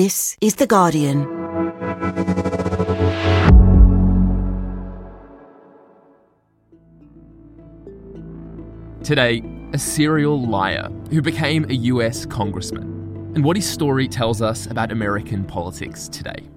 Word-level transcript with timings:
This 0.00 0.36
is 0.40 0.54
The 0.54 0.66
Guardian. 0.68 1.24
Today, 9.02 9.42
a 9.72 9.78
serial 9.78 10.40
liar 10.40 10.88
who 11.10 11.20
became 11.20 11.68
a 11.68 11.72
US 11.72 12.24
congressman, 12.26 12.84
and 13.34 13.42
what 13.44 13.56
his 13.56 13.68
story 13.68 14.06
tells 14.06 14.40
us 14.40 14.66
about 14.66 14.92
American 14.92 15.44
politics 15.44 16.08
today. 16.08 16.48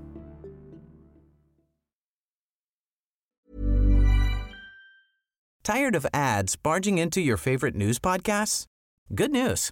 Tired 5.64 5.96
of 5.96 6.06
ads 6.14 6.56
barging 6.56 7.00
into 7.00 7.20
your 7.20 7.38
favorite 7.38 7.74
news 7.74 7.98
podcasts? 7.98 8.68
Good 9.16 9.32
news. 9.32 9.72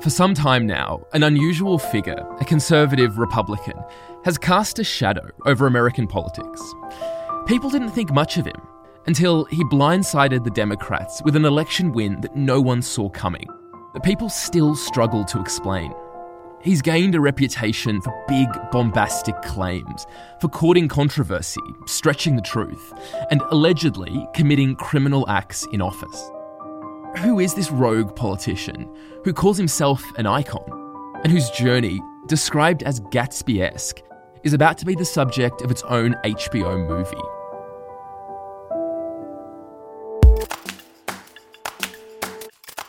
For 0.00 0.08
some 0.08 0.32
time 0.32 0.66
now, 0.66 1.04
an 1.12 1.24
unusual 1.24 1.76
figure, 1.76 2.26
a 2.40 2.44
conservative 2.46 3.18
Republican, 3.18 3.78
has 4.24 4.38
cast 4.38 4.78
a 4.78 4.84
shadow 4.84 5.28
over 5.44 5.66
American 5.66 6.06
politics. 6.06 6.62
People 7.44 7.68
didn't 7.68 7.90
think 7.90 8.10
much 8.10 8.38
of 8.38 8.46
him 8.46 8.62
until 9.06 9.44
he 9.44 9.62
blindsided 9.64 10.42
the 10.42 10.50
Democrats 10.52 11.20
with 11.22 11.36
an 11.36 11.44
election 11.44 11.92
win 11.92 12.18
that 12.22 12.34
no 12.34 12.62
one 12.62 12.80
saw 12.80 13.10
coming. 13.10 13.46
But 13.92 14.02
people 14.02 14.30
still 14.30 14.74
struggle 14.74 15.22
to 15.26 15.38
explain. 15.38 15.92
He's 16.62 16.80
gained 16.80 17.14
a 17.14 17.20
reputation 17.20 18.00
for 18.00 18.24
big, 18.26 18.48
bombastic 18.72 19.42
claims, 19.42 20.06
for 20.40 20.48
courting 20.48 20.88
controversy, 20.88 21.60
stretching 21.84 22.36
the 22.36 22.42
truth, 22.42 22.94
and 23.30 23.42
allegedly 23.50 24.26
committing 24.32 24.76
criminal 24.76 25.28
acts 25.28 25.66
in 25.72 25.82
office. 25.82 26.30
Who 27.18 27.40
is 27.40 27.54
this 27.54 27.70
rogue 27.72 28.14
politician 28.14 28.88
who 29.24 29.32
calls 29.32 29.58
himself 29.58 30.04
an 30.16 30.26
icon 30.26 30.64
and 31.24 31.32
whose 31.32 31.50
journey, 31.50 32.00
described 32.26 32.84
as 32.84 33.00
Gatsby 33.00 33.60
esque, 33.60 34.00
is 34.44 34.52
about 34.52 34.78
to 34.78 34.86
be 34.86 34.94
the 34.94 35.04
subject 35.04 35.60
of 35.60 35.70
its 35.70 35.82
own 35.82 36.14
HBO 36.24 36.86
movie? 36.88 37.16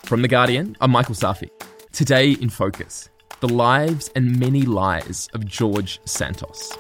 From 0.04 0.22
The 0.22 0.28
Guardian, 0.28 0.78
I'm 0.80 0.92
Michael 0.92 1.16
Safi. 1.16 1.50
Today 1.92 2.34
in 2.34 2.50
Focus 2.50 3.10
the 3.40 3.50
lives 3.50 4.12
and 4.16 4.40
many 4.40 4.62
lies 4.62 5.30
of 5.34 5.48
George 5.48 6.00
Santos. 6.06 6.72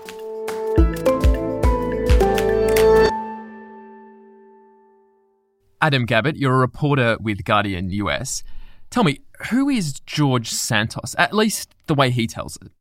Adam 5.81 6.05
Gabbatt, 6.05 6.37
you're 6.37 6.53
a 6.53 6.59
reporter 6.59 7.17
with 7.19 7.43
Guardian 7.43 7.89
US. 7.89 8.43
Tell 8.91 9.03
me, 9.03 9.21
who 9.49 9.67
is 9.67 9.99
George 10.05 10.51
Santos, 10.51 11.15
at 11.17 11.33
least 11.33 11.73
the 11.87 11.95
way 11.95 12.11
he 12.11 12.27
tells 12.27 12.57
it? 12.57 12.71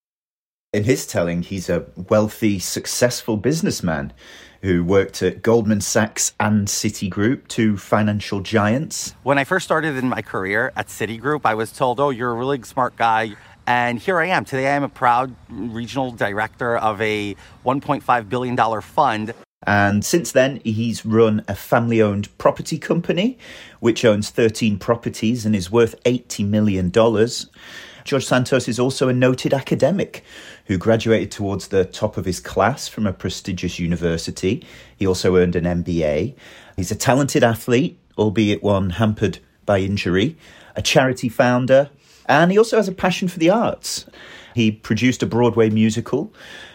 In 0.75 0.85
his 0.85 1.07
telling, 1.07 1.43
he's 1.43 1.71
a 1.71 1.87
wealthy, 2.11 2.59
successful 2.59 3.39
businessman 3.39 4.13
who 4.61 4.85
worked 4.85 5.23
at 5.23 5.41
Goldman 5.41 5.81
Sachs 5.81 6.35
and 6.39 6.69
Citigroup, 6.69 7.49
two 7.49 7.79
financial 7.79 8.41
giants. 8.41 9.15
When 9.23 9.39
I 9.39 9.45
first 9.45 9.65
started 9.65 9.97
in 9.97 10.09
my 10.09 10.21
career 10.21 10.71
at 10.77 10.89
Citigroup, 10.89 11.41
I 11.45 11.55
was 11.55 11.73
told, 11.73 11.99
oh, 11.99 12.11
you're 12.11 12.31
a 12.31 12.35
really 12.35 12.63
smart 12.63 12.97
guy. 12.97 13.35
And 13.67 13.99
here 13.99 14.21
I 14.21 14.27
am. 14.27 14.45
Today 14.45 14.67
I 14.67 14.77
am 14.77 14.83
a 14.83 14.89
proud 14.89 15.35
regional 15.49 16.13
director 16.13 16.77
of 16.77 17.01
a 17.01 17.35
$1.5 17.65 18.29
billion 18.29 18.81
fund. 18.83 19.33
And 19.67 20.05
since 20.05 20.33
then, 20.33 20.61
he's 20.65 21.05
run 21.05 21.45
a 21.47 21.55
family 21.55 22.01
owned 22.01 22.37
property 22.39 22.79
company, 22.79 23.39
which 23.79 24.05
owns 24.05 24.31
13 24.31 24.79
properties 24.79 25.45
and 25.45 25.55
is 25.55 25.71
worth 25.71 26.03
$80 26.05 26.47
million. 26.49 26.91
George 26.91 28.25
Santos 28.25 28.69
is 28.69 28.81
also 28.81 29.09
a 29.09 29.13
noted 29.13 29.53
academic 29.53 30.25
who 30.65 30.79
graduated 30.79 31.31
towards 31.31 31.69
the 31.69 31.85
top 31.85 32.17
of 32.17 32.25
his 32.25 32.41
class 32.41 32.89
from 32.89 33.07
a 33.07 33.13
prestigious 33.13 33.79
university. 33.79 34.65
He 34.97 35.07
also 35.07 35.37
earned 35.37 35.57
an 35.57 35.65
MBA. 35.65 36.35
He's 36.77 36.91
a 36.91 36.97
talented 36.97 37.45
athlete, 37.45 37.99
albeit 38.17 38.63
one 38.63 38.91
hampered 38.91 39.41
by 39.67 39.81
injury, 39.81 40.39
a 40.75 40.81
charity 40.81 41.29
founder, 41.29 41.91
and 42.27 42.51
he 42.51 42.59
also 42.59 42.77
has 42.77 42.89
a 42.89 42.93
passion 42.93 43.29
for 43.29 43.39
the 43.39 43.51
arts. 43.51 44.07
He 44.55 44.71
produced 44.71 45.23
a 45.23 45.27
Broadway 45.27 45.69
musical. 45.69 46.33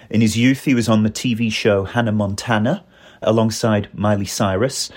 In 0.10 0.22
his 0.22 0.38
youth, 0.38 0.66
he 0.66 0.74
was 0.74 0.90
on 0.90 1.04
the 1.04 1.10
TV 1.10 1.52
show 1.52 1.84
Hannah 1.86 2.12
Montana 2.12 2.86
alongside 3.22 3.90
Miley 3.94 4.26
Cyrus. 4.26 4.92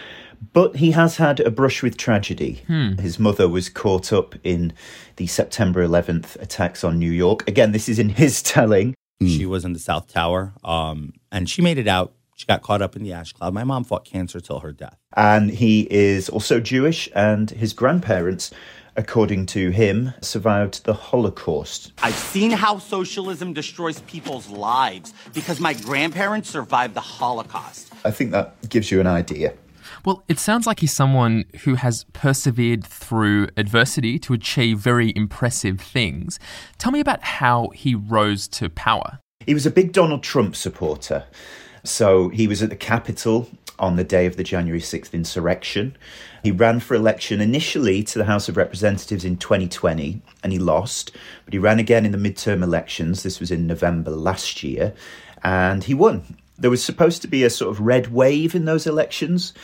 But 0.53 0.77
he 0.77 0.93
has 0.93 1.17
had 1.17 1.41
a 1.41 1.51
brush 1.51 1.83
with 1.83 1.97
tragedy. 1.97 2.63
Hmm. 2.69 2.93
His 2.99 3.19
mother 3.19 3.49
was 3.49 3.69
caught 3.69 4.13
up 4.13 4.37
in 4.45 4.73
the 5.17 5.27
September 5.27 5.87
11th 5.87 6.41
attacks 6.41 6.85
on 6.85 6.99
New 6.99 7.11
York. 7.11 7.49
Again, 7.49 7.73
this 7.73 7.89
is 7.89 7.99
in 7.99 8.11
his 8.11 8.43
telling. 8.55 8.95
She 9.21 9.47
was 9.47 9.65
in 9.65 9.73
the 9.73 9.81
South 9.81 10.13
Tower, 10.13 10.53
um, 10.63 11.13
and 11.33 11.51
she 11.51 11.61
made 11.61 11.77
it 11.77 11.89
out. 11.89 12.13
She 12.37 12.47
got 12.47 12.63
caught 12.63 12.81
up 12.81 12.95
in 12.95 13.03
the 13.03 13.13
ash 13.13 13.33
cloud. 13.33 13.53
My 13.53 13.65
mom 13.65 13.83
fought 13.83 14.05
cancer 14.05 14.39
till 14.39 14.61
her 14.61 14.71
death. 14.71 14.97
And 15.17 15.51
he 15.51 15.89
is 15.91 16.29
also 16.29 16.61
Jewish, 16.61 17.09
and 17.17 17.51
his 17.51 17.73
grandparents, 17.73 18.53
according 18.99 19.47
to 19.47 19.71
him, 19.71 20.13
survived 20.21 20.85
the 20.85 20.93
Holocaust. 20.93 21.93
I've 22.03 22.15
seen 22.15 22.51
how 22.51 22.79
socialism 22.79 23.55
destroys 23.55 24.01
people's 24.03 24.51
lives 24.51 25.15
because 25.33 25.61
my 25.61 25.73
grandparents 25.73 26.51
survived 26.51 26.95
the 26.95 27.01
Holocaust. 27.01 27.93
I 28.05 28.11
think 28.11 28.33
that 28.33 28.69
gives 28.69 28.91
you 28.91 29.01
an 29.01 29.07
idea. 29.07 29.55
Well, 30.05 30.25
it 30.29 30.39
sounds 30.39 30.67
like 30.67 30.81
he's 30.81 30.93
someone 30.93 31.45
who 31.63 31.77
has 31.77 32.05
persevered 32.13 32.85
through 32.85 33.49
adversity 33.57 34.19
to 34.19 34.35
achieve 34.35 34.79
very 34.79 35.13
impressive 35.17 35.81
things. 35.81 36.39
Tell 36.77 36.93
me 36.93 37.01
about 37.01 37.23
how 37.23 37.69
he 37.69 37.95
rose 37.95 38.49
to 38.49 38.69
power. 38.69 39.21
He 39.47 39.55
was 39.55 39.65
a 39.65 39.71
big 39.71 39.93
Donald 39.93 40.23
Trump 40.23 40.57
supporter. 40.57 41.25
So 41.89 42.29
he 42.29 42.47
was 42.47 42.63
at 42.63 42.71
the 42.71 42.77
Capitol 42.77 43.49
on 43.79 43.97
the 43.97 44.05
day 44.05 44.27
of 44.27 44.37
the 44.37 44.45
January 44.45 44.81
6th 44.81 45.13
insurrection. 45.13 45.97
He 46.43 46.51
ran 46.51 46.81
for 46.81 46.95
election 46.95 47.41
initially 47.41 48.03
to 48.05 48.19
the 48.19 48.25
House 48.25 48.49
of 48.49 48.57
Representatives 48.57 49.25
in 49.25 49.37
2020 49.37 50.21
and 50.43 50.53
he 50.53 50.59
lost, 50.59 51.13
but 51.45 51.55
he 51.55 51.59
ran 51.59 51.79
again 51.79 52.05
in 52.05 52.13
the 52.13 52.19
midterm 52.19 52.63
elections. 52.63 53.23
This 53.23 53.41
was 53.41 53.51
in 53.51 53.67
November 53.67 54.11
last 54.11 54.63
year 54.63 54.95
and 55.43 55.85
he 55.85 55.95
won. 55.95 56.37
There 56.61 56.71
was 56.71 56.83
supposed 56.83 57.23
to 57.23 57.29
be 57.29 57.45
a 57.45 57.51
sort 57.51 57.71
of 57.71 57.81
red 57.81 58.13
wave 58.13 58.55
in 58.55 58.65
those 58.65 58.87
elections. 58.87 59.55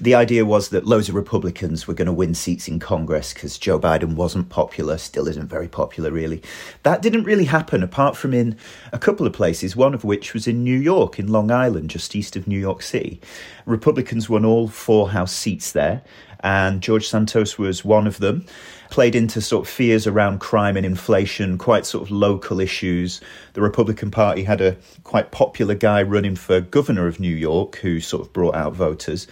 The 0.00 0.14
idea 0.14 0.44
was 0.44 0.68
that 0.68 0.86
loads 0.86 1.08
of 1.08 1.16
Republicans 1.16 1.88
were 1.88 1.94
going 1.94 2.06
to 2.06 2.12
win 2.12 2.34
seats 2.34 2.68
in 2.68 2.78
Congress 2.78 3.34
because 3.34 3.58
Joe 3.58 3.80
Biden 3.80 4.14
wasn't 4.14 4.50
popular, 4.50 4.98
still 4.98 5.26
isn't 5.26 5.48
very 5.48 5.66
popular, 5.66 6.12
really. 6.12 6.42
That 6.84 7.02
didn't 7.02 7.24
really 7.24 7.46
happen, 7.46 7.82
apart 7.82 8.16
from 8.16 8.32
in 8.32 8.56
a 8.92 8.98
couple 8.98 9.26
of 9.26 9.32
places, 9.32 9.74
one 9.74 9.94
of 9.94 10.04
which 10.04 10.32
was 10.32 10.46
in 10.46 10.62
New 10.62 10.78
York, 10.78 11.18
in 11.18 11.26
Long 11.26 11.50
Island, 11.50 11.90
just 11.90 12.14
east 12.14 12.36
of 12.36 12.46
New 12.46 12.58
York 12.58 12.82
City. 12.82 13.20
Republicans 13.66 14.28
won 14.28 14.44
all 14.44 14.68
four 14.68 15.10
House 15.10 15.32
seats 15.32 15.72
there, 15.72 16.02
and 16.40 16.82
George 16.82 17.08
Santos 17.08 17.58
was 17.58 17.84
one 17.84 18.06
of 18.06 18.18
them. 18.18 18.46
Played 18.90 19.14
into 19.14 19.40
sort 19.40 19.66
of 19.66 19.72
fears 19.72 20.06
around 20.06 20.40
crime 20.40 20.76
and 20.76 20.86
inflation, 20.86 21.58
quite 21.58 21.86
sort 21.86 22.04
of 22.04 22.10
local 22.10 22.60
issues. 22.60 23.20
The 23.54 23.62
Republican 23.62 24.10
Party 24.10 24.44
had 24.44 24.60
a 24.60 24.76
quite 25.02 25.30
popular 25.30 25.74
guy 25.74 26.02
running 26.02 26.36
for 26.36 26.60
governor 26.60 27.06
of 27.06 27.18
New 27.18 27.34
York 27.34 27.76
who 27.76 28.00
sort 28.00 28.22
of 28.22 28.32
brought 28.32 28.54
out 28.54 28.74
voters, 28.74 29.26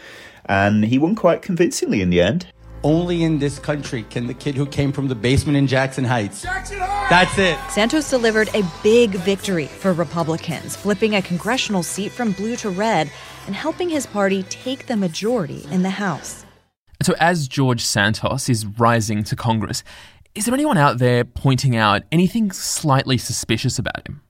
and 0.47 0.85
he 0.85 0.99
won 0.99 1.15
quite 1.15 1.43
convincingly 1.43 2.01
in 2.03 2.11
the 2.11 2.21
end. 2.21 2.47
Only 2.85 3.23
in 3.23 3.39
this 3.39 3.61
country 3.61 4.03
can 4.11 4.27
the 4.27 4.35
kid 4.35 4.57
who 4.57 4.67
came 4.67 4.91
from 4.91 5.07
the 5.07 5.15
basement 5.15 5.57
in 5.57 5.69
Jackson 5.69 6.03
Heights. 6.03 6.43
That's 6.43 7.39
it. 7.39 7.57
Santos 7.71 8.11
delivered 8.11 8.49
a 8.55 8.65
big 8.83 9.11
victory 9.11 9.67
for 9.67 9.93
Republicans, 9.93 10.75
flipping 10.75 11.15
a 11.15 11.23
congressional 11.23 11.85
seat 11.85 12.11
from 12.11 12.33
blue 12.33 12.57
to 12.57 12.71
red 12.71 13.09
and 13.47 13.55
helping 13.55 13.89
his 13.89 14.05
party 14.07 14.43
take 14.45 14.87
the 14.87 14.97
majority 14.97 15.65
in 15.71 15.83
the 15.83 15.91
House. 15.91 16.45
So, 17.03 17.15
as 17.19 17.49
George 17.49 17.85
Santos 17.85 18.49
is 18.49 18.65
rising 18.65 19.25
to 19.25 19.35
Congress, 19.35 19.83
is 20.35 20.45
there 20.45 20.55
anyone 20.55 20.79
out 20.79 20.99
there 20.99 21.25
pointing 21.25 21.75
out 21.75 22.03
anything 22.13 22.53
slightly 22.53 23.19
suspicious 23.19 23.79
about 23.79 24.07
him? 24.09 24.23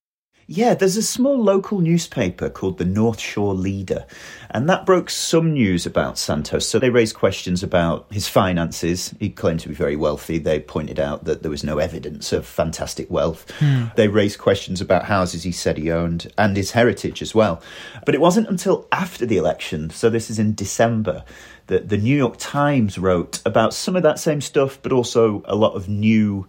Yeah, 0.47 0.75
there's 0.75 0.97
a 0.97 1.03
small 1.03 1.39
local 1.39 1.81
newspaper 1.81 2.51
called 2.51 2.79
the 2.79 2.85
North 2.85 3.21
Shore 3.21 3.55
Leader, 3.55 4.07
and 4.51 4.69
that 4.69 4.85
broke 4.85 5.09
some 5.09 5.53
news 5.53 5.87
about 5.87 6.19
Santos. 6.19 6.69
So 6.69 6.79
they 6.79 6.91
raised 6.91 7.15
questions 7.15 7.63
about 7.63 8.07
his 8.11 8.29
finances. 8.29 9.15
He 9.21 9.31
claimed 9.31 9.61
to 9.61 9.69
be 9.69 9.75
very 9.75 9.97
wealthy. 9.97 10.39
They 10.39 10.61
pointed 10.61 10.99
out 10.99 11.25
that 11.25 11.43
there 11.43 11.51
was 11.51 11.65
no 11.65 11.79
evidence 11.79 12.33
of 12.33 12.45
fantastic 12.45 13.11
wealth. 13.11 13.51
Hmm. 13.61 13.85
They 13.97 14.09
raised 14.09 14.41
questions 14.41 14.81
about 14.81 15.05
houses 15.05 15.45
he 15.45 15.53
said 15.53 15.79
he 15.79 15.91
owned 15.91 16.33
and 16.37 16.57
his 16.57 16.73
heritage 16.73 17.23
as 17.23 17.35
well. 17.35 17.63
But 18.05 18.15
it 18.15 18.21
wasn't 18.21 18.49
until 18.49 18.89
after 18.91 19.25
the 19.25 19.37
election, 19.37 19.91
so 19.91 20.11
this 20.11 20.29
is 20.29 20.39
in 20.39 20.55
December, 20.55 21.25
that 21.67 21.89
the 21.89 21.97
New 21.97 22.17
York 22.17 22.35
Times 22.39 22.99
wrote 22.99 23.41
about 23.47 23.75
some 23.75 23.97
of 23.97 24.03
that 24.03 24.19
same 24.19 24.41
stuff, 24.41 24.79
but 24.83 24.93
also 24.93 25.43
a 25.47 25.55
lot 25.55 25.75
of 25.75 25.89
new 25.89 26.47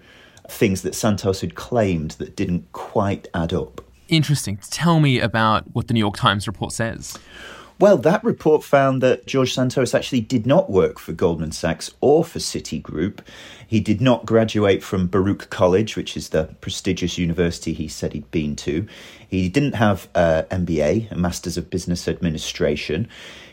things 0.50 0.81
that 0.81 0.95
Santos 0.95 1.42
had 1.42 1.56
claimed 1.56 2.12
that 2.12 2.36
didn't 2.36 2.71
quite 2.74 3.27
add 3.33 3.54
up. 3.54 3.81
Interesting. 4.10 4.60
Tell 4.69 5.00
me 5.00 5.19
about 5.19 5.74
what 5.74 5.88
the 5.88 5.94
New 5.94 6.00
York 6.00 6.18
Times 6.18 6.48
report 6.48 6.74
says. 6.74 7.18
Well, 7.80 7.98
that 7.98 8.24
report 8.24 8.64
found 8.64 9.02
that 9.02 9.25
George 9.25 9.54
Santos 9.54 9.94
actually 9.94 10.22
did 10.22 10.46
not 10.46 10.70
work 10.70 11.00
for 11.00 11.12
Goldman 11.12 11.52
Sachs 11.52 11.92
or 12.02 12.24
for 12.24 12.40
Citigroup. 12.40 13.20
He 13.68 13.80
did 13.80 14.00
not 14.00 14.25
graduate 14.25 14.84
from 14.84 15.08
Baruch 15.08 15.50
College, 15.50 15.96
which 15.96 16.16
is 16.16 16.30
the 16.30 16.56
prestigious 16.62 17.18
university 17.18 17.74
he 17.74 17.88
said 17.88 18.14
he'd 18.14 18.30
been 18.30 18.56
to. 18.58 18.88
He 19.28 19.50
didn't 19.50 19.74
have 19.74 20.08
uh, 20.14 20.44
an 20.52 20.66
MBA, 20.66 21.12
a 21.12 21.18
Masters 21.18 21.58
of 21.58 21.72
Business 21.72 22.08
Administration. 22.08 23.08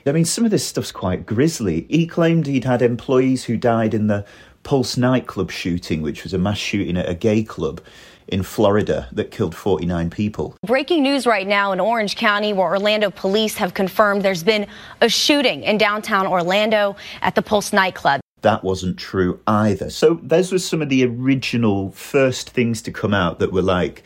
I 0.06 0.12
mean, 0.12 0.26
some 0.26 0.44
of 0.44 0.50
this 0.50 0.66
stuff's 0.66 0.92
quite 0.92 1.24
grisly. 1.24 1.86
He 1.88 2.06
claimed 2.06 2.46
he'd 2.46 2.64
had 2.64 2.82
employees 2.82 3.44
who 3.44 3.56
died 3.56 3.94
in 3.94 4.06
the 4.06 4.26
Pulse 4.62 4.98
nightclub 4.98 5.50
shooting, 5.50 6.02
which 6.02 6.22
was 6.22 6.34
a 6.34 6.38
mass 6.38 6.58
shooting 6.58 6.98
at 6.98 7.08
a 7.08 7.14
gay 7.14 7.42
club 7.42 7.80
in 8.30 8.42
Florida 8.42 9.08
that 9.12 9.30
killed 9.30 9.54
49 9.54 10.10
people. 10.10 10.56
Breaking 10.66 11.02
news 11.02 11.26
right 11.26 11.46
now 11.46 11.72
in 11.72 11.80
Orange 11.80 12.16
County, 12.16 12.52
where 12.52 12.68
Orlando 12.68 13.10
police 13.10 13.56
have 13.56 13.74
confirmed 13.74 14.22
there's 14.22 14.42
been 14.42 14.66
a 15.00 15.08
shooting 15.08 15.62
in 15.62 15.78
downtown 15.78 16.26
Orlando 16.26 16.96
at 17.22 17.34
the 17.34 17.42
Pulse 17.42 17.72
nightclub. 17.72 18.20
That 18.42 18.64
wasn't 18.64 18.96
true 18.96 19.40
either. 19.46 19.90
So, 19.90 20.18
those 20.22 20.50
were 20.50 20.58
some 20.58 20.80
of 20.80 20.88
the 20.88 21.04
original 21.04 21.90
first 21.90 22.50
things 22.50 22.80
to 22.82 22.92
come 22.92 23.12
out 23.12 23.38
that 23.38 23.52
were 23.52 23.62
like, 23.62 24.02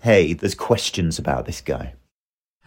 hey, 0.00 0.32
there's 0.32 0.54
questions 0.54 1.18
about 1.18 1.46
this 1.46 1.60
guy. 1.60 1.94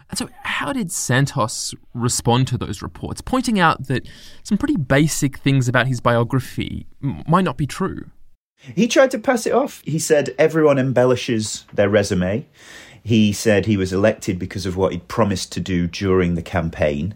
And 0.08 0.18
so, 0.18 0.28
how 0.42 0.72
did 0.72 0.90
Santos 0.90 1.74
respond 1.94 2.48
to 2.48 2.58
those 2.58 2.82
reports, 2.82 3.20
pointing 3.20 3.60
out 3.60 3.86
that 3.88 4.08
some 4.42 4.58
pretty 4.58 4.76
basic 4.76 5.38
things 5.38 5.68
about 5.68 5.86
his 5.86 6.00
biography 6.00 6.86
m- 7.02 7.22
might 7.28 7.44
not 7.44 7.56
be 7.56 7.66
true? 7.66 8.10
He 8.60 8.86
tried 8.86 9.10
to 9.12 9.18
pass 9.18 9.46
it 9.46 9.52
off. 9.52 9.82
He 9.84 9.98
said 9.98 10.34
everyone 10.38 10.78
embellishes 10.78 11.64
their 11.72 11.88
resume. 11.88 12.46
He 13.02 13.32
said 13.32 13.64
he 13.64 13.78
was 13.78 13.92
elected 13.92 14.38
because 14.38 14.66
of 14.66 14.76
what 14.76 14.92
he'd 14.92 15.08
promised 15.08 15.52
to 15.52 15.60
do 15.60 15.86
during 15.86 16.34
the 16.34 16.42
campaign. 16.42 17.14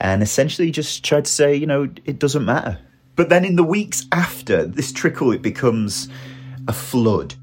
And 0.00 0.22
essentially 0.22 0.70
just 0.70 1.04
tried 1.04 1.26
to 1.26 1.30
say, 1.30 1.54
you 1.54 1.66
know, 1.66 1.90
it 2.04 2.18
doesn't 2.18 2.44
matter. 2.44 2.78
But 3.16 3.28
then 3.28 3.44
in 3.44 3.56
the 3.56 3.64
weeks 3.64 4.06
after 4.12 4.64
this 4.64 4.92
trickle, 4.92 5.32
it 5.32 5.42
becomes 5.42 6.08
a 6.66 6.72
flood. 6.72 7.34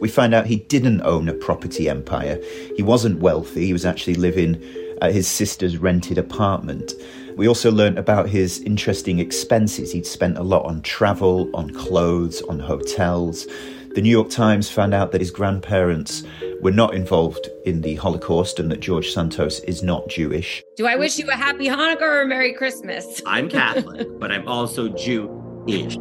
We 0.00 0.08
find 0.08 0.34
out 0.34 0.46
he 0.46 0.56
didn't 0.56 1.02
own 1.02 1.28
a 1.28 1.34
property 1.34 1.88
empire. 1.88 2.40
He 2.76 2.82
wasn't 2.82 3.20
wealthy. 3.20 3.66
He 3.66 3.72
was 3.72 3.84
actually 3.84 4.14
living 4.14 4.62
at 5.02 5.12
his 5.12 5.26
sister's 5.26 5.76
rented 5.76 6.16
apartment. 6.16 6.92
We 7.36 7.48
also 7.48 7.70
learnt 7.70 7.98
about 7.98 8.30
his 8.30 8.60
interesting 8.60 9.18
expenses. 9.18 9.92
He'd 9.92 10.06
spent 10.06 10.38
a 10.38 10.42
lot 10.42 10.64
on 10.64 10.80
travel, 10.80 11.50
on 11.54 11.68
clothes, 11.68 12.40
on 12.42 12.58
hotels. 12.58 13.46
The 13.94 14.00
New 14.00 14.10
York 14.10 14.30
Times 14.30 14.70
found 14.70 14.94
out 14.94 15.12
that 15.12 15.20
his 15.20 15.30
grandparents 15.30 16.22
were 16.62 16.70
not 16.70 16.94
involved 16.94 17.50
in 17.66 17.82
the 17.82 17.96
Holocaust 17.96 18.58
and 18.58 18.70
that 18.70 18.80
George 18.80 19.10
Santos 19.10 19.60
is 19.60 19.82
not 19.82 20.08
Jewish. 20.08 20.64
Do 20.76 20.86
I 20.86 20.96
wish 20.96 21.18
you 21.18 21.28
a 21.28 21.34
happy 21.34 21.66
Hanukkah 21.66 22.00
or 22.00 22.22
a 22.22 22.26
Merry 22.26 22.54
Christmas? 22.54 23.20
I'm 23.26 23.50
Catholic, 23.50 24.08
but 24.18 24.32
I'm 24.32 24.48
also 24.48 24.88
Jew-ish, 24.88 25.98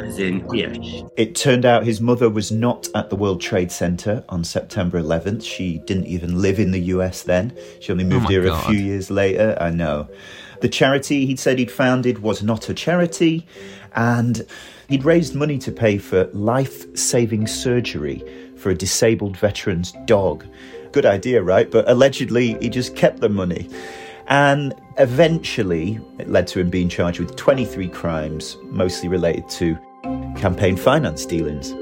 as 0.00 0.18
in 0.18 0.46
ish. 0.54 1.02
It 1.16 1.34
turned 1.34 1.64
out 1.64 1.84
his 1.84 2.02
mother 2.02 2.28
was 2.28 2.52
not 2.52 2.88
at 2.94 3.08
the 3.08 3.16
World 3.16 3.40
Trade 3.40 3.72
Center 3.72 4.22
on 4.28 4.44
September 4.44 5.00
11th. 5.00 5.44
She 5.44 5.78
didn't 5.86 6.08
even 6.08 6.42
live 6.42 6.58
in 6.58 6.72
the 6.72 6.80
US 6.80 7.22
then. 7.22 7.56
She 7.80 7.90
only 7.90 8.04
oh 8.04 8.08
moved 8.08 8.24
my 8.24 8.30
here 8.30 8.44
God. 8.44 8.64
a 8.64 8.68
few 8.68 8.84
years 8.84 9.10
later. 9.10 9.56
I 9.58 9.70
know. 9.70 10.10
The 10.60 10.68
charity 10.68 11.26
he'd 11.26 11.38
said 11.38 11.58
he'd 11.58 11.70
founded 11.70 12.20
was 12.20 12.42
not 12.42 12.68
a 12.68 12.74
charity, 12.74 13.46
and 13.94 14.46
he'd 14.88 15.04
raised 15.04 15.34
money 15.34 15.58
to 15.58 15.72
pay 15.72 15.98
for 15.98 16.24
life 16.32 16.96
saving 16.96 17.46
surgery 17.46 18.24
for 18.56 18.70
a 18.70 18.74
disabled 18.74 19.36
veteran's 19.36 19.92
dog. 20.04 20.46
Good 20.92 21.06
idea, 21.06 21.42
right? 21.42 21.70
But 21.70 21.88
allegedly, 21.88 22.56
he 22.60 22.68
just 22.68 22.96
kept 22.96 23.20
the 23.20 23.28
money. 23.28 23.68
And 24.26 24.74
eventually, 24.98 26.00
it 26.18 26.30
led 26.30 26.46
to 26.48 26.60
him 26.60 26.70
being 26.70 26.88
charged 26.88 27.20
with 27.20 27.36
23 27.36 27.88
crimes, 27.88 28.56
mostly 28.62 29.08
related 29.08 29.48
to 29.50 29.76
campaign 30.36 30.76
finance 30.76 31.26
dealings. 31.26 31.72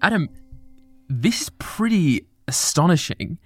Adam, 0.00 0.28
this 1.08 1.42
is 1.42 1.50
pretty 1.58 2.26
astonishing. 2.48 3.38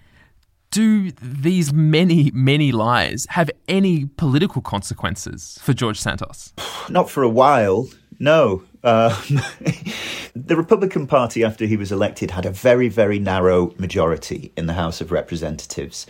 Do 0.71 1.11
these 1.11 1.73
many, 1.73 2.31
many 2.33 2.73
lies 2.73 3.27
have 3.31 3.51
any 3.69 4.07
political 4.07 4.63
consequences 4.63 5.59
for 5.61 5.75
George 5.75 6.01
Santos? 6.01 6.55
Not 6.89 7.11
for 7.11 7.23
a 7.23 7.29
while, 7.29 7.89
no. 8.19 8.63
Um, 8.85 9.13
the 10.35 10.57
Republican 10.57 11.07
Party, 11.07 11.45
after 11.45 11.67
he 11.67 11.77
was 11.77 11.93
elected, 11.93 12.31
had 12.31 12.47
a 12.47 12.51
very, 12.51 12.89
very 12.89 13.19
narrow 13.19 13.75
majority 13.79 14.53
in 14.57 14.67
the 14.67 14.73
House 14.73 15.01
of 15.01 15.13
Representatives. 15.13 16.07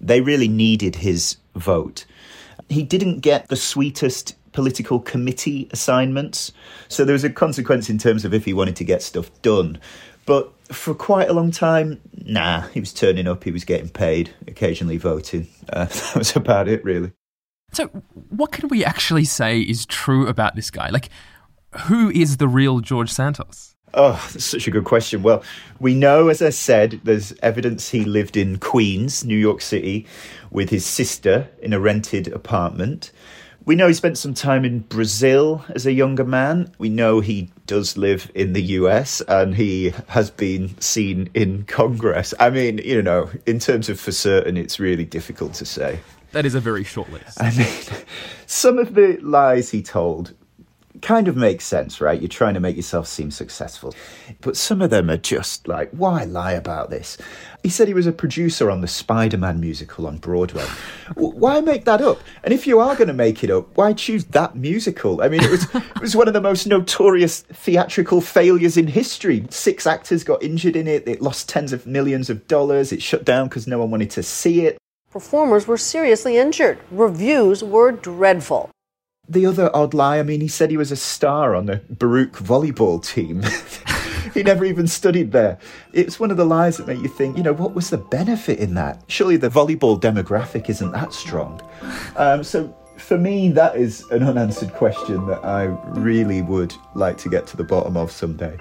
They 0.00 0.20
really 0.20 0.48
needed 0.48 0.96
his 0.96 1.36
vote. 1.56 2.04
He 2.68 2.82
didn't 2.82 3.20
get 3.20 3.48
the 3.48 3.56
sweetest 3.56 4.36
political 4.52 5.00
committee 5.00 5.68
assignments, 5.72 6.52
so 6.88 7.04
there 7.04 7.14
was 7.14 7.24
a 7.24 7.30
consequence 7.30 7.90
in 7.90 7.98
terms 7.98 8.24
of 8.24 8.32
if 8.32 8.44
he 8.44 8.52
wanted 8.52 8.76
to 8.76 8.84
get 8.84 9.02
stuff 9.02 9.30
done. 9.42 9.78
But 10.26 10.52
for 10.72 10.94
quite 10.94 11.28
a 11.28 11.32
long 11.32 11.50
time, 11.50 12.00
nah, 12.24 12.62
he 12.68 12.80
was 12.80 12.92
turning 12.92 13.28
up, 13.28 13.44
he 13.44 13.50
was 13.50 13.64
getting 13.64 13.88
paid, 13.88 14.30
occasionally 14.46 14.96
voting. 14.96 15.48
Uh, 15.70 15.84
that 15.84 16.16
was 16.16 16.36
about 16.36 16.68
it, 16.68 16.84
really. 16.84 17.12
So, 17.72 17.86
what 18.30 18.52
can 18.52 18.68
we 18.68 18.84
actually 18.84 19.24
say 19.24 19.60
is 19.60 19.84
true 19.84 20.28
about 20.28 20.54
this 20.54 20.70
guy? 20.70 20.90
Like, 20.90 21.08
who 21.86 22.10
is 22.10 22.36
the 22.36 22.48
real 22.48 22.80
George 22.80 23.10
Santos? 23.10 23.74
Oh, 23.96 24.12
that's 24.32 24.44
such 24.44 24.66
a 24.66 24.70
good 24.70 24.84
question. 24.84 25.22
Well, 25.22 25.42
we 25.78 25.94
know, 25.94 26.28
as 26.28 26.42
I 26.42 26.50
said, 26.50 27.00
there's 27.04 27.32
evidence 27.42 27.90
he 27.90 28.04
lived 28.04 28.36
in 28.36 28.58
Queens, 28.58 29.24
New 29.24 29.36
York 29.36 29.60
City, 29.60 30.06
with 30.50 30.70
his 30.70 30.84
sister 30.84 31.48
in 31.60 31.72
a 31.72 31.80
rented 31.80 32.28
apartment. 32.28 33.12
We 33.66 33.76
know 33.76 33.88
he 33.88 33.94
spent 33.94 34.18
some 34.18 34.34
time 34.34 34.66
in 34.66 34.80
Brazil 34.80 35.64
as 35.70 35.86
a 35.86 35.92
younger 35.92 36.24
man. 36.24 36.70
We 36.76 36.90
know 36.90 37.20
he 37.20 37.50
does 37.66 37.96
live 37.96 38.30
in 38.34 38.52
the 38.52 38.62
US 38.62 39.22
and 39.22 39.54
he 39.54 39.94
has 40.08 40.30
been 40.30 40.78
seen 40.82 41.30
in 41.32 41.64
Congress. 41.64 42.34
I 42.38 42.50
mean, 42.50 42.78
you 42.84 43.00
know, 43.00 43.30
in 43.46 43.58
terms 43.58 43.88
of 43.88 43.98
for 43.98 44.12
certain, 44.12 44.58
it's 44.58 44.78
really 44.78 45.06
difficult 45.06 45.54
to 45.54 45.64
say. 45.64 46.00
That 46.32 46.44
is 46.44 46.54
a 46.54 46.60
very 46.60 46.84
short 46.84 47.10
list. 47.10 47.40
I 47.40 47.52
mean, 47.56 48.04
some 48.46 48.78
of 48.78 48.94
the 48.94 49.16
lies 49.22 49.70
he 49.70 49.82
told 49.82 50.34
kind 51.04 51.28
of 51.28 51.36
makes 51.36 51.64
sense, 51.66 52.00
right? 52.00 52.20
You're 52.20 52.28
trying 52.28 52.54
to 52.54 52.60
make 52.60 52.76
yourself 52.76 53.06
seem 53.06 53.30
successful. 53.30 53.94
But 54.40 54.56
some 54.56 54.80
of 54.82 54.90
them 54.90 55.10
are 55.10 55.18
just 55.18 55.68
like, 55.68 55.90
why 55.90 56.24
lie 56.24 56.52
about 56.52 56.90
this? 56.90 57.18
He 57.62 57.68
said 57.68 57.88
he 57.88 57.94
was 57.94 58.06
a 58.06 58.12
producer 58.12 58.70
on 58.70 58.80
the 58.80 58.88
Spider 58.88 59.36
Man 59.36 59.60
musical 59.60 60.06
on 60.06 60.16
Broadway. 60.16 60.66
Why 61.14 61.60
make 61.60 61.84
that 61.84 62.00
up? 62.00 62.20
And 62.42 62.52
if 62.54 62.66
you 62.66 62.80
are 62.80 62.96
going 62.96 63.08
to 63.08 63.14
make 63.14 63.44
it 63.44 63.50
up, 63.50 63.76
why 63.76 63.92
choose 63.92 64.24
that 64.26 64.56
musical? 64.56 65.22
I 65.22 65.28
mean, 65.28 65.44
it 65.44 65.50
was, 65.50 65.74
it 65.74 66.00
was 66.00 66.16
one 66.16 66.26
of 66.26 66.34
the 66.34 66.40
most 66.40 66.66
notorious 66.66 67.42
theatrical 67.42 68.20
failures 68.20 68.76
in 68.76 68.86
history. 68.86 69.46
Six 69.50 69.86
actors 69.86 70.24
got 70.24 70.42
injured 70.42 70.74
in 70.74 70.88
it, 70.88 71.06
it 71.06 71.20
lost 71.22 71.48
tens 71.48 71.72
of 71.72 71.86
millions 71.86 72.30
of 72.30 72.46
dollars, 72.48 72.92
it 72.92 73.02
shut 73.02 73.24
down 73.24 73.48
because 73.48 73.66
no 73.66 73.78
one 73.78 73.90
wanted 73.90 74.10
to 74.10 74.22
see 74.22 74.66
it. 74.66 74.78
Performers 75.10 75.68
were 75.68 75.76
seriously 75.76 76.38
injured. 76.38 76.78
Reviews 76.90 77.62
were 77.62 77.92
dreadful. 77.92 78.70
The 79.28 79.46
other 79.46 79.74
odd 79.74 79.94
lie, 79.94 80.18
I 80.18 80.22
mean, 80.22 80.40
he 80.40 80.48
said 80.48 80.70
he 80.70 80.76
was 80.76 80.92
a 80.92 80.96
star 80.96 81.54
on 81.54 81.66
the 81.66 81.80
Baruch 81.88 82.32
volleyball 82.32 83.04
team. 83.04 83.42
he 84.34 84.42
never 84.42 84.64
even 84.64 84.86
studied 84.86 85.32
there. 85.32 85.58
It's 85.92 86.20
one 86.20 86.30
of 86.30 86.36
the 86.36 86.44
lies 86.44 86.76
that 86.76 86.86
make 86.86 87.00
you 87.00 87.08
think, 87.08 87.36
you 87.36 87.42
know, 87.42 87.54
what 87.54 87.74
was 87.74 87.90
the 87.90 87.96
benefit 87.98 88.58
in 88.58 88.74
that? 88.74 89.02
Surely 89.06 89.36
the 89.36 89.48
volleyball 89.48 89.98
demographic 89.98 90.68
isn't 90.68 90.92
that 90.92 91.14
strong. 91.14 91.60
Um, 92.16 92.44
so 92.44 92.74
for 92.98 93.16
me, 93.16 93.50
that 93.50 93.76
is 93.76 94.02
an 94.10 94.22
unanswered 94.22 94.72
question 94.74 95.26
that 95.26 95.44
I 95.44 95.64
really 95.98 96.42
would 96.42 96.74
like 96.94 97.16
to 97.18 97.28
get 97.28 97.46
to 97.48 97.56
the 97.56 97.64
bottom 97.64 97.96
of 97.96 98.12
someday. 98.12 98.56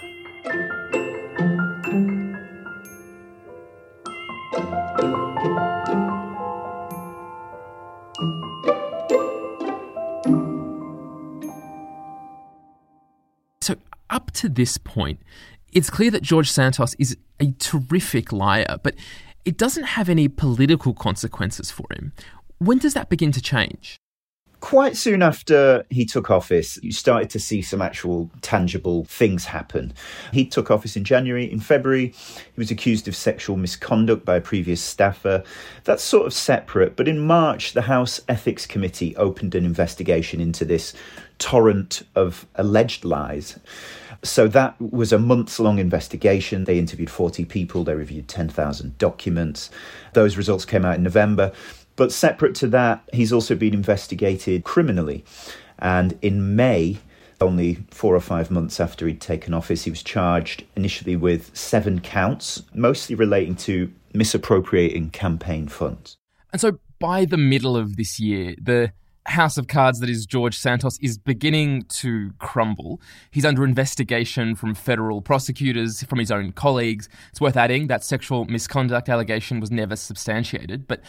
Up 14.14 14.32
to 14.32 14.48
this 14.48 14.78
point, 14.78 15.20
it's 15.74 15.90
clear 15.90 16.12
that 16.12 16.22
George 16.22 16.50
Santos 16.50 16.94
is 17.00 17.18
a 17.40 17.52
terrific 17.54 18.32
liar, 18.32 18.78
but 18.84 18.96
it 19.44 19.58
doesn't 19.58 19.84
have 19.84 20.08
any 20.08 20.28
political 20.28 20.94
consequences 20.94 21.72
for 21.72 21.88
him. 21.92 22.14
When 22.60 22.78
does 22.78 22.94
that 22.94 23.10
begin 23.10 23.32
to 23.34 23.42
change? 23.42 23.98
Quite 24.62 24.96
soon 24.96 25.22
after 25.22 25.84
he 25.90 26.06
took 26.06 26.32
office, 26.32 26.80
you 26.82 26.94
started 26.94 27.30
to 27.32 27.40
see 27.40 27.62
some 27.62 27.82
actual 27.82 28.32
tangible 28.42 29.04
things 29.06 29.44
happen. 29.44 29.94
He 30.32 30.46
took 30.46 30.72
office 30.72 30.96
in 30.96 31.04
January. 31.04 31.52
In 31.52 31.60
February, 31.60 32.14
he 32.16 32.56
was 32.56 32.72
accused 32.72 33.10
of 33.10 33.16
sexual 33.16 33.58
misconduct 33.58 34.24
by 34.24 34.38
a 34.38 34.42
previous 34.42 34.82
staffer. 34.82 35.44
That's 35.84 36.02
sort 36.02 36.28
of 36.28 36.34
separate. 36.34 36.96
But 36.96 37.10
in 37.10 37.20
March, 37.20 37.74
the 37.74 37.82
House 37.82 38.22
Ethics 38.30 38.66
Committee 38.66 39.14
opened 39.18 39.54
an 39.54 39.66
investigation 39.66 40.40
into 40.40 40.64
this 40.64 40.94
torrent 41.40 42.04
of 42.16 42.48
alleged 42.56 43.04
lies. 43.04 43.60
So 44.24 44.48
that 44.48 44.80
was 44.80 45.12
a 45.12 45.20
months 45.20 45.60
long 45.60 45.80
investigation. 45.80 46.64
They 46.64 46.80
interviewed 46.80 47.10
40 47.10 47.46
people, 47.46 47.84
they 47.84 47.94
reviewed 47.94 48.28
10,000 48.28 48.98
documents. 48.98 49.70
Those 50.14 50.38
results 50.38 50.66
came 50.66 50.86
out 50.86 50.96
in 50.96 51.04
November. 51.04 51.52
But 51.96 52.12
separate 52.12 52.56
to 52.56 52.68
that, 52.68 53.08
he's 53.14 53.34
also 53.34 53.56
been 53.56 53.74
investigated 53.74 54.64
criminally. 54.64 55.24
And 55.80 56.18
in 56.22 56.56
May, 56.56 56.98
only 57.42 57.84
four 57.92 58.16
or 58.16 58.22
five 58.22 58.50
months 58.50 58.80
after 58.80 59.08
he'd 59.08 59.22
taken 59.22 59.54
office, 59.54 59.84
he 59.84 59.90
was 59.90 60.02
charged 60.02 60.64
initially 60.76 61.16
with 61.16 61.56
seven 61.56 62.00
counts, 62.00 62.64
mostly 62.74 63.16
relating 63.16 63.56
to 63.56 63.92
misappropriating 64.14 65.10
campaign 65.12 65.68
funds. 65.68 66.18
And 66.52 66.62
so 66.62 66.80
by 67.00 67.26
the 67.26 67.38
middle 67.38 67.76
of 67.76 67.98
this 67.98 68.20
year, 68.20 68.56
the 68.62 68.94
house 69.26 69.58
of 69.58 69.68
cards 69.68 70.00
that 70.00 70.10
is 70.10 70.26
George 70.26 70.58
Santos 70.58 71.00
is 71.00 71.18
beginning 71.18 71.84
to 71.84 72.32
crumble. 72.40 73.02
He's 73.32 73.46
under 73.46 73.64
investigation 73.64 74.56
from 74.56 74.76
federal 74.76 75.22
prosecutors, 75.22 76.04
from 76.04 76.20
his 76.20 76.32
own 76.32 76.52
colleagues. 76.52 77.08
It's 77.30 77.42
worth 77.42 77.58
adding 77.58 77.88
that 77.88 78.04
sexual 78.04 78.46
misconduct 78.46 79.10
allegation 79.10 79.60
was 79.60 79.72
never 79.72 79.96
substantiated. 79.96 80.88
But 80.88 81.02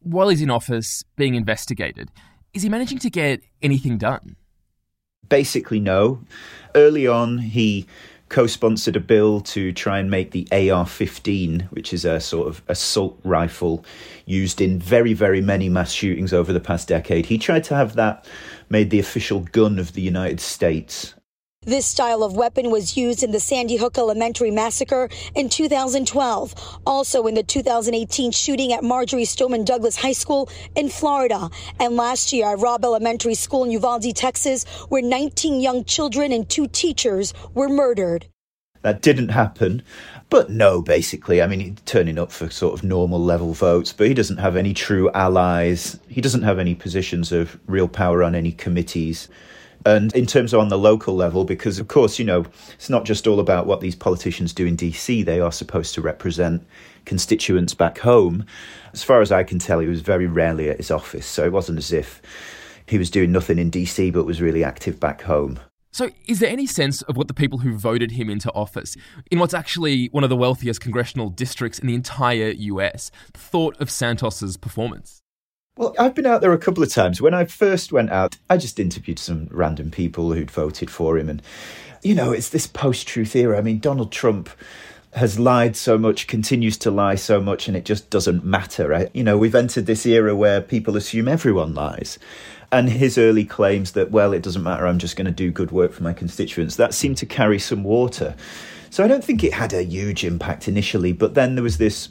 while 0.00 0.28
he's 0.28 0.42
in 0.42 0.50
office 0.50 1.04
being 1.16 1.34
investigated, 1.34 2.10
is 2.52 2.62
he 2.62 2.68
managing 2.68 2.98
to 2.98 3.10
get 3.10 3.42
anything 3.62 3.98
done? 3.98 4.36
Basically, 5.28 5.80
no. 5.80 6.20
Early 6.74 7.06
on, 7.06 7.38
he 7.38 7.86
co 8.28 8.46
sponsored 8.46 8.96
a 8.96 9.00
bill 9.00 9.40
to 9.40 9.72
try 9.72 9.98
and 9.98 10.10
make 10.10 10.30
the 10.30 10.46
AR 10.52 10.86
15, 10.86 11.68
which 11.70 11.92
is 11.92 12.04
a 12.04 12.20
sort 12.20 12.48
of 12.48 12.62
assault 12.68 13.18
rifle 13.24 13.84
used 14.24 14.60
in 14.60 14.78
very, 14.78 15.12
very 15.12 15.40
many 15.40 15.68
mass 15.68 15.92
shootings 15.92 16.32
over 16.32 16.52
the 16.52 16.60
past 16.60 16.88
decade. 16.88 17.26
He 17.26 17.38
tried 17.38 17.64
to 17.64 17.74
have 17.74 17.94
that 17.96 18.26
made 18.68 18.90
the 18.90 18.98
official 18.98 19.40
gun 19.40 19.78
of 19.78 19.92
the 19.92 20.02
United 20.02 20.40
States. 20.40 21.14
This 21.66 21.84
style 21.84 22.22
of 22.22 22.36
weapon 22.36 22.70
was 22.70 22.96
used 22.96 23.24
in 23.24 23.32
the 23.32 23.40
Sandy 23.40 23.74
Hook 23.74 23.98
Elementary 23.98 24.52
massacre 24.52 25.08
in 25.34 25.48
2012, 25.48 26.78
also 26.86 27.26
in 27.26 27.34
the 27.34 27.42
2018 27.42 28.30
shooting 28.30 28.72
at 28.72 28.84
Marjory 28.84 29.24
Stoneman 29.24 29.64
Douglas 29.64 29.96
High 29.96 30.12
School 30.12 30.48
in 30.76 30.88
Florida, 30.88 31.50
and 31.80 31.96
last 31.96 32.32
year 32.32 32.52
at 32.52 32.60
Robb 32.60 32.84
Elementary 32.84 33.34
School 33.34 33.64
in 33.64 33.72
Uvalde, 33.72 34.14
Texas, 34.14 34.62
where 34.90 35.02
19 35.02 35.60
young 35.60 35.82
children 35.82 36.30
and 36.30 36.48
two 36.48 36.68
teachers 36.68 37.34
were 37.52 37.68
murdered. 37.68 38.26
That 38.82 39.02
didn't 39.02 39.30
happen. 39.30 39.82
But 40.30 40.50
no, 40.50 40.80
basically, 40.80 41.42
I 41.42 41.48
mean, 41.48 41.78
turning 41.84 42.16
up 42.16 42.30
for 42.30 42.48
sort 42.48 42.74
of 42.74 42.84
normal 42.84 43.18
level 43.18 43.54
votes, 43.54 43.92
but 43.92 44.06
he 44.06 44.14
doesn't 44.14 44.38
have 44.38 44.54
any 44.54 44.72
true 44.72 45.10
allies. 45.10 45.98
He 46.06 46.20
doesn't 46.20 46.42
have 46.42 46.60
any 46.60 46.76
positions 46.76 47.32
of 47.32 47.58
real 47.66 47.88
power 47.88 48.22
on 48.22 48.36
any 48.36 48.52
committees. 48.52 49.26
And 49.86 50.12
in 50.16 50.26
terms 50.26 50.52
of 50.52 50.58
on 50.58 50.68
the 50.68 50.76
local 50.76 51.14
level, 51.14 51.44
because 51.44 51.78
of 51.78 51.86
course, 51.86 52.18
you 52.18 52.24
know, 52.24 52.44
it's 52.74 52.90
not 52.90 53.04
just 53.04 53.28
all 53.28 53.38
about 53.38 53.66
what 53.66 53.80
these 53.80 53.94
politicians 53.94 54.52
do 54.52 54.66
in 54.66 54.76
DC, 54.76 55.24
they 55.24 55.38
are 55.38 55.52
supposed 55.52 55.94
to 55.94 56.00
represent 56.00 56.66
constituents 57.04 57.72
back 57.72 57.98
home. 57.98 58.44
As 58.92 59.04
far 59.04 59.20
as 59.20 59.30
I 59.30 59.44
can 59.44 59.60
tell, 59.60 59.78
he 59.78 59.86
was 59.86 60.00
very 60.00 60.26
rarely 60.26 60.68
at 60.68 60.78
his 60.78 60.90
office, 60.90 61.24
so 61.24 61.44
it 61.44 61.52
wasn't 61.52 61.78
as 61.78 61.92
if 61.92 62.20
he 62.86 62.98
was 62.98 63.10
doing 63.10 63.30
nothing 63.30 63.60
in 63.60 63.70
DC 63.70 64.12
but 64.12 64.26
was 64.26 64.42
really 64.42 64.64
active 64.64 64.98
back 64.98 65.22
home. 65.22 65.60
So, 65.92 66.10
is 66.26 66.40
there 66.40 66.50
any 66.50 66.66
sense 66.66 67.02
of 67.02 67.16
what 67.16 67.28
the 67.28 67.32
people 67.32 67.60
who 67.60 67.78
voted 67.78 68.10
him 68.10 68.28
into 68.28 68.52
office, 68.54 68.96
in 69.30 69.38
what's 69.38 69.54
actually 69.54 70.08
one 70.08 70.24
of 70.24 70.30
the 70.30 70.36
wealthiest 70.36 70.80
congressional 70.80 71.30
districts 71.30 71.78
in 71.78 71.86
the 71.86 71.94
entire 71.94 72.48
US, 72.48 73.12
thought 73.32 73.80
of 73.80 73.88
Santos's 73.88 74.56
performance? 74.56 75.22
Well, 75.78 75.94
I've 75.98 76.14
been 76.14 76.24
out 76.24 76.40
there 76.40 76.54
a 76.54 76.58
couple 76.58 76.82
of 76.82 76.90
times. 76.90 77.20
When 77.20 77.34
I 77.34 77.44
first 77.44 77.92
went 77.92 78.10
out, 78.10 78.38
I 78.48 78.56
just 78.56 78.80
interviewed 78.80 79.18
some 79.18 79.46
random 79.50 79.90
people 79.90 80.32
who'd 80.32 80.50
voted 80.50 80.90
for 80.90 81.18
him. 81.18 81.28
And, 81.28 81.42
you 82.02 82.14
know, 82.14 82.32
it's 82.32 82.48
this 82.48 82.66
post 82.66 83.06
truth 83.06 83.36
era. 83.36 83.58
I 83.58 83.60
mean, 83.60 83.78
Donald 83.78 84.10
Trump 84.10 84.48
has 85.12 85.38
lied 85.38 85.76
so 85.76 85.98
much, 85.98 86.28
continues 86.28 86.78
to 86.78 86.90
lie 86.90 87.16
so 87.16 87.42
much, 87.42 87.68
and 87.68 87.76
it 87.76 87.84
just 87.84 88.08
doesn't 88.08 88.42
matter. 88.42 89.10
You 89.12 89.22
know, 89.22 89.36
we've 89.36 89.54
entered 89.54 89.84
this 89.84 90.06
era 90.06 90.34
where 90.34 90.62
people 90.62 90.96
assume 90.96 91.28
everyone 91.28 91.74
lies. 91.74 92.18
And 92.72 92.88
his 92.88 93.18
early 93.18 93.44
claims 93.44 93.92
that, 93.92 94.10
well, 94.10 94.32
it 94.32 94.42
doesn't 94.42 94.62
matter, 94.62 94.86
I'm 94.86 94.98
just 94.98 95.16
going 95.16 95.26
to 95.26 95.30
do 95.30 95.50
good 95.50 95.72
work 95.72 95.92
for 95.92 96.02
my 96.02 96.14
constituents, 96.14 96.76
that 96.76 96.94
seemed 96.94 97.18
to 97.18 97.26
carry 97.26 97.58
some 97.58 97.84
water. 97.84 98.34
So 98.88 99.04
I 99.04 99.08
don't 99.08 99.22
think 99.22 99.44
it 99.44 99.52
had 99.52 99.74
a 99.74 99.82
huge 99.84 100.24
impact 100.24 100.68
initially, 100.68 101.12
but 101.12 101.34
then 101.34 101.54
there 101.54 101.62
was 101.62 101.76
this 101.76 102.08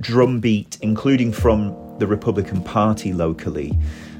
drumbeat, 0.00 0.78
including 0.82 1.32
from 1.32 1.83
the 1.98 2.06
Republican 2.06 2.62
Party 2.62 3.12
locally, 3.12 3.76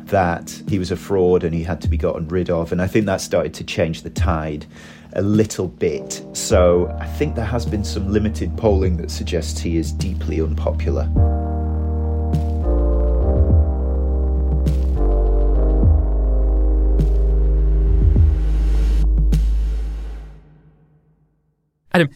that 0.06 0.62
he 0.68 0.78
was 0.78 0.90
a 0.90 0.96
fraud 0.96 1.44
and 1.44 1.54
he 1.54 1.62
had 1.62 1.80
to 1.80 1.88
be 1.88 1.96
gotten 1.96 2.28
rid 2.28 2.50
of. 2.50 2.72
And 2.72 2.80
I 2.80 2.86
think 2.86 3.06
that 3.06 3.20
started 3.20 3.54
to 3.54 3.64
change 3.64 4.02
the 4.02 4.10
tide 4.10 4.66
a 5.14 5.22
little 5.22 5.68
bit. 5.68 6.22
So 6.32 6.94
I 7.00 7.06
think 7.06 7.34
there 7.34 7.44
has 7.44 7.64
been 7.64 7.84
some 7.84 8.12
limited 8.12 8.56
polling 8.56 8.96
that 8.98 9.10
suggests 9.10 9.60
he 9.60 9.76
is 9.76 9.92
deeply 9.92 10.40
unpopular. 10.40 11.10
Adam, 21.92 22.08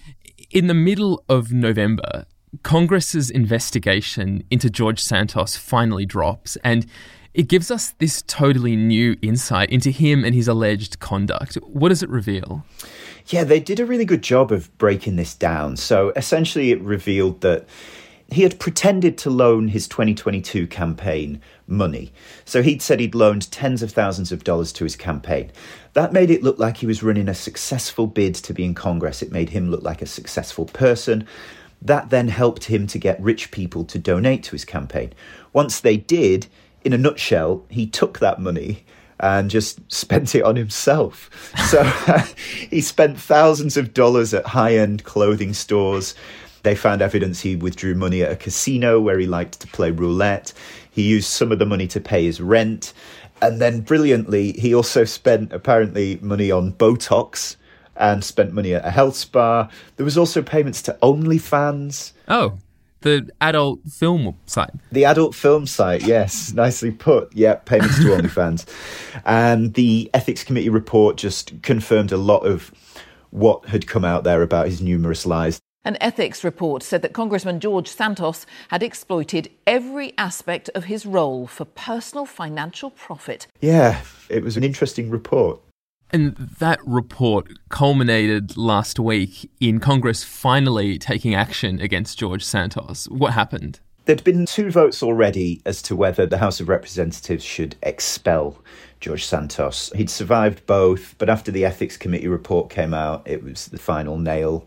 in 0.51 0.67
the 0.67 0.75
middle 0.75 1.25
of 1.29 1.53
November, 1.53 2.27
Congress's 2.63 3.31
investigation 3.31 4.43
into 4.51 4.71
George 4.71 5.01
Santos 5.03 5.57
finally 5.57 6.07
drops, 6.07 6.57
and 6.65 6.87
it 7.35 7.49
gives 7.49 7.71
us 7.71 7.91
this 7.99 8.23
totally 8.23 8.75
new 8.75 9.17
insight 9.23 9.71
into 9.71 9.91
him 9.91 10.25
and 10.25 10.35
his 10.35 10.49
alleged 10.49 10.99
conduct. 10.99 11.55
What 11.57 11.91
does 11.91 12.03
it 12.03 12.09
reveal? 12.09 12.65
Yeah, 13.27 13.45
they 13.45 13.61
did 13.61 13.79
a 13.79 13.87
really 13.87 14.07
good 14.07 14.23
job 14.23 14.51
of 14.51 14.77
breaking 14.79 15.17
this 15.17 15.35
down. 15.35 15.77
So 15.77 16.13
essentially, 16.17 16.71
it 16.71 16.81
revealed 16.81 17.43
that 17.43 17.69
he 18.31 18.43
had 18.43 18.59
pretended 18.59 19.17
to 19.19 19.31
loan 19.31 19.69
his 19.69 19.89
2022 19.89 20.67
campaign 20.67 21.41
money. 21.67 22.13
So 22.45 22.63
he'd 22.63 22.83
said 22.83 23.01
he'd 23.01 23.15
loaned 23.15 23.51
tens 23.51 23.83
of 23.83 23.91
thousands 23.91 24.33
of 24.33 24.45
dollars 24.45 24.73
to 24.75 24.85
his 24.85 24.97
campaign. 24.97 25.51
That 25.95 26.13
made 26.13 26.31
it 26.31 26.43
look 26.43 26.59
like 26.59 26.79
he 26.79 26.87
was 26.87 27.03
running 27.03 27.29
a 27.29 27.35
successful 27.35 28.07
bid 28.07 28.35
to 28.37 28.53
be 28.53 28.65
in 28.65 28.75
Congress. 28.75 29.23
It 29.23 29.33
made 29.33 29.51
him 29.51 29.71
look 29.71 29.83
like 29.83 30.03
a 30.03 30.07
successful 30.07 30.67
person. 30.67 31.27
That 31.81 32.11
then 32.11 32.29
helped 32.29 32.65
him 32.65 32.87
to 32.89 32.99
get 32.99 33.21
rich 33.21 33.51
people 33.51 33.85
to 33.85 33.99
donate 33.99 34.43
to 34.45 34.53
his 34.53 34.65
campaign. 34.65 35.13
Once 35.53 35.81
they 35.81 35.97
did, 35.97 36.47
in 36.85 36.93
a 36.93 36.99
nutshell, 36.99 37.65
he 37.69 37.87
took 37.87 38.19
that 38.19 38.41
money 38.41 38.85
and 39.21 39.51
just 39.51 39.81
spent 39.93 40.35
it 40.35 40.43
on 40.43 40.57
himself. 40.57 41.31
So 41.69 41.83
he 42.71 42.81
spent 42.81 43.19
thousands 43.19 43.77
of 43.77 43.95
dollars 43.95 44.35
at 44.35 44.47
high 44.47 44.77
end 44.77 45.05
clothing 45.05 45.53
stores. 45.53 46.15
They 46.65 46.75
found 46.75 47.03
evidence 47.03 47.41
he 47.41 47.57
withdrew 47.57 47.95
money 47.95 48.23
at 48.23 48.33
a 48.33 48.37
casino 48.37 49.01
where 49.01 49.19
he 49.19 49.27
liked 49.27 49.61
to 49.61 49.67
play 49.69 49.91
roulette. 49.91 50.53
He 50.91 51.03
used 51.03 51.29
some 51.29 51.53
of 51.53 51.59
the 51.59 51.67
money 51.67 51.87
to 51.89 52.01
pay 52.01 52.25
his 52.25 52.41
rent. 52.41 52.93
And 53.41 53.61
then 53.61 53.83
brilliantly, 53.83 54.53
he 54.53 54.75
also 54.75 55.05
spent 55.05 55.53
apparently 55.53 56.19
money 56.21 56.51
on 56.51 56.73
Botox 56.73 57.57
and 57.99 58.25
spent 58.25 58.53
money 58.53 58.75
at 58.75 58.85
a 58.85 58.91
health 58.91 59.17
spa. 59.17 59.69
There 59.97 60.05
was 60.05 60.19
also 60.19 60.43
payments 60.43 60.83
to 60.83 60.97
OnlyFans. 61.03 62.13
Oh, 62.29 62.59
the 63.01 63.31
adult 63.41 63.81
film 63.89 64.37
site. 64.47 64.71
The 64.91 65.05
adult 65.05 65.35
film 65.35 65.67
site, 65.67 66.03
yes, 66.03 66.53
nicely 66.53 66.91
put. 66.91 67.35
Yeah, 67.35 67.55
payments 67.55 67.99
to 67.99 68.05
OnlyFans. 68.07 68.67
And 69.25 69.75
the 69.75 70.11
ethics 70.15 70.43
committee 70.45 70.69
report 70.69 71.17
just 71.17 71.63
confirmed 71.63 72.13
a 72.13 72.17
lot 72.17 72.41
of 72.41 72.73
what 73.31 73.67
had 73.67 73.87
come 73.87 74.05
out 74.05 74.25
there 74.25 74.43
about 74.43 74.67
his 74.67 74.81
numerous 74.81 75.27
lies. 75.27 75.61
An 75.85 75.97
ethics 76.01 76.43
report 76.43 76.83
said 76.83 77.03
that 77.03 77.13
Congressman 77.13 77.61
George 77.61 77.89
Santos 77.89 78.47
had 78.69 78.83
exploited 78.83 79.49
every 79.67 80.13
aspect 80.19 80.69
of 80.75 80.85
his 80.85 81.07
role 81.07 81.47
for 81.47 81.65
personal 81.65 82.27
financial 82.27 82.91
profit. 82.91 83.47
Yeah, 83.61 84.03
it 84.29 84.43
was 84.43 84.57
an 84.57 84.65
interesting 84.65 85.09
report. 85.09 85.61
And 86.11 86.37
that 86.37 86.81
report 86.87 87.51
culminated 87.69 88.57
last 88.57 88.99
week 88.99 89.51
in 89.61 89.79
Congress 89.79 90.25
finally 90.25 90.99
taking 90.99 91.35
action 91.35 91.81
against 91.81 92.19
George 92.19 92.45
Santos. 92.45 93.07
What 93.09 93.35
happened? 93.35 93.81
There'd 94.07 94.25
been 94.25 94.47
two 94.47 94.71
votes 94.71 95.03
already 95.03 95.61
as 95.67 95.83
to 95.83 95.95
whether 95.95 96.25
the 96.25 96.39
House 96.39 96.61
of 96.61 96.69
Representatives 96.71 97.45
should 97.45 97.77
expel 97.83 98.57
George 99.01 99.27
Santos. 99.27 99.93
He'd 99.95 100.09
survived 100.09 100.65
both, 100.65 101.15
but 101.19 101.29
after 101.29 101.53
the 101.53 101.67
ethics 101.67 101.99
committee 101.99 102.27
report 102.29 102.71
came 102.71 102.95
out, 102.95 103.23
it 103.27 103.45
was 103.45 103.67
the 103.67 103.79
final 103.79 104.17
nail 104.17 104.67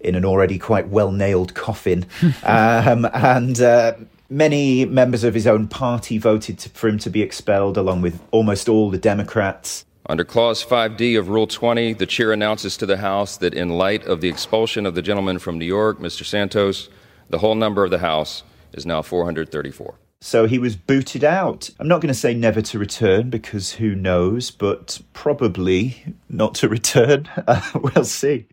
in 0.00 0.14
an 0.14 0.26
already 0.26 0.58
quite 0.58 0.88
well 0.88 1.10
nailed 1.10 1.54
coffin. 1.54 2.04
um, 2.42 3.08
and 3.14 3.58
uh, 3.62 3.94
many 4.28 4.84
members 4.84 5.24
of 5.24 5.32
his 5.32 5.46
own 5.46 5.68
party 5.68 6.18
voted 6.18 6.58
to, 6.58 6.68
for 6.68 6.88
him 6.88 6.98
to 6.98 7.08
be 7.08 7.22
expelled, 7.22 7.78
along 7.78 8.02
with 8.02 8.20
almost 8.30 8.68
all 8.68 8.90
the 8.90 8.98
Democrats. 8.98 9.85
Under 10.08 10.24
Clause 10.24 10.64
5D 10.64 11.18
of 11.18 11.28
Rule 11.28 11.48
20, 11.48 11.94
the 11.94 12.06
chair 12.06 12.32
announces 12.32 12.76
to 12.76 12.86
the 12.86 12.98
House 12.98 13.36
that 13.38 13.54
in 13.54 13.70
light 13.70 14.04
of 14.04 14.20
the 14.20 14.28
expulsion 14.28 14.86
of 14.86 14.94
the 14.94 15.02
gentleman 15.02 15.40
from 15.40 15.58
New 15.58 15.64
York, 15.64 15.98
Mr. 15.98 16.24
Santos, 16.24 16.88
the 17.28 17.38
whole 17.38 17.56
number 17.56 17.84
of 17.84 17.90
the 17.90 17.98
House 17.98 18.44
is 18.72 18.86
now 18.86 19.02
434. 19.02 19.98
So 20.20 20.46
he 20.46 20.60
was 20.60 20.76
booted 20.76 21.24
out. 21.24 21.70
I'm 21.80 21.88
not 21.88 22.00
going 22.00 22.12
to 22.12 22.18
say 22.18 22.34
never 22.34 22.62
to 22.62 22.78
return 22.78 23.30
because 23.30 23.72
who 23.72 23.96
knows, 23.96 24.52
but 24.52 25.00
probably 25.12 26.14
not 26.28 26.54
to 26.56 26.68
return. 26.68 27.28
We'll 27.74 28.04
see. 28.04 28.46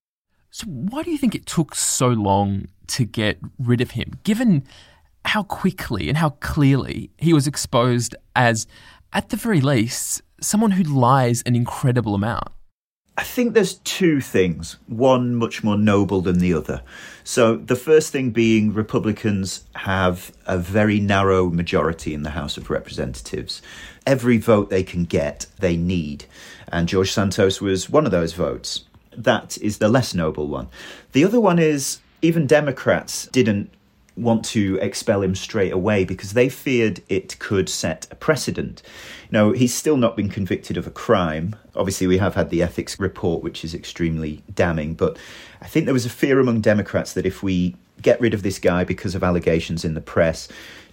So, 0.50 0.66
why 0.68 1.04
do 1.04 1.12
you 1.12 1.18
think 1.18 1.36
it 1.36 1.46
took 1.46 1.76
so 1.76 2.08
long 2.08 2.68
to 2.88 3.06
get 3.06 3.40
rid 3.58 3.82
of 3.82 3.92
him, 3.92 4.20
given 4.24 4.64
how 5.26 5.44
quickly 5.44 6.10
and 6.10 6.18
how 6.18 6.30
clearly 6.30 7.12
he 7.18 7.34
was 7.34 7.48
exposed 7.48 8.16
as, 8.36 8.68
at 9.14 9.30
the 9.30 9.38
very 9.38 9.62
least, 9.62 10.22
someone 10.44 10.72
who 10.72 10.84
lies 10.84 11.42
an 11.46 11.56
incredible 11.56 12.16
amount? 12.16 12.50
I 13.16 13.24
think 13.24 13.54
there's 13.54 13.76
two 13.76 14.22
things, 14.22 14.78
one 14.88 15.36
much 15.36 15.64
more 15.64 15.78
noble 15.78 16.22
than 16.22 16.40
the 16.40 16.54
other. 16.54 16.82
So, 17.24 17.58
the 17.58 17.76
first 17.76 18.12
thing 18.12 18.32
being 18.32 18.74
Republicans 18.74 19.66
have 19.76 20.32
a 20.48 20.58
very 20.58 21.00
narrow 21.00 21.50
majority 21.50 22.16
in 22.16 22.24
the 22.24 22.32
House 22.32 22.58
of 22.58 22.72
Representatives. 22.72 23.62
Every 24.08 24.38
vote 24.40 24.72
they 24.72 24.84
can 24.84 25.06
get, 25.06 25.46
they 25.60 25.78
need. 25.78 26.26
And 26.70 26.88
George 26.88 27.12
Santos 27.12 27.62
was 27.62 27.88
one 27.88 28.06
of 28.06 28.12
those 28.12 28.34
votes. 28.34 28.86
That 29.16 29.60
is 29.60 29.78
the 29.78 29.90
less 29.90 30.16
noble 30.16 30.48
one. 30.48 30.70
The 31.12 31.24
other 31.24 31.40
one 31.40 31.60
is 31.60 32.00
even 32.24 32.48
Democrats 32.48 33.28
didn't 33.28 33.70
want 34.16 34.46
to 34.46 34.78
expel 34.82 35.24
him 35.24 35.36
straight 35.36 35.74
away 35.74 36.06
because 36.06 36.34
they 36.34 36.50
feared 36.50 37.02
it 37.10 37.38
could 37.40 37.68
set 37.68 38.08
a 38.12 38.16
precedent. 38.16 38.82
Know, 39.32 39.52
he's 39.52 39.74
still 39.74 39.98
not 39.98 40.16
been 40.16 40.30
convicted 40.30 40.78
of 40.78 40.86
a 40.86 40.92
crime. 40.92 41.56
Obviously, 41.76 42.08
we 42.08 42.20
have 42.20 42.36
had 42.36 42.50
the 42.50 42.62
ethics 42.62 43.00
report, 43.00 43.44
which 43.44 43.66
is 43.66 43.74
extremely 43.74 44.44
damning, 44.54 44.94
but 44.94 45.18
I 45.62 45.68
think 45.68 45.86
there 45.86 45.94
was 45.94 46.06
a 46.06 46.12
fear 46.12 46.40
among 46.40 46.62
Democrats 46.62 47.14
that 47.14 47.26
if 47.26 47.42
we 47.42 47.76
get 48.02 48.22
rid 48.22 48.34
of 48.34 48.44
this 48.44 48.60
guy 48.60 48.84
because 48.84 49.16
of 49.16 49.24
allegations 49.24 49.84
in 49.84 49.94
the 49.94 50.02
press, 50.02 50.48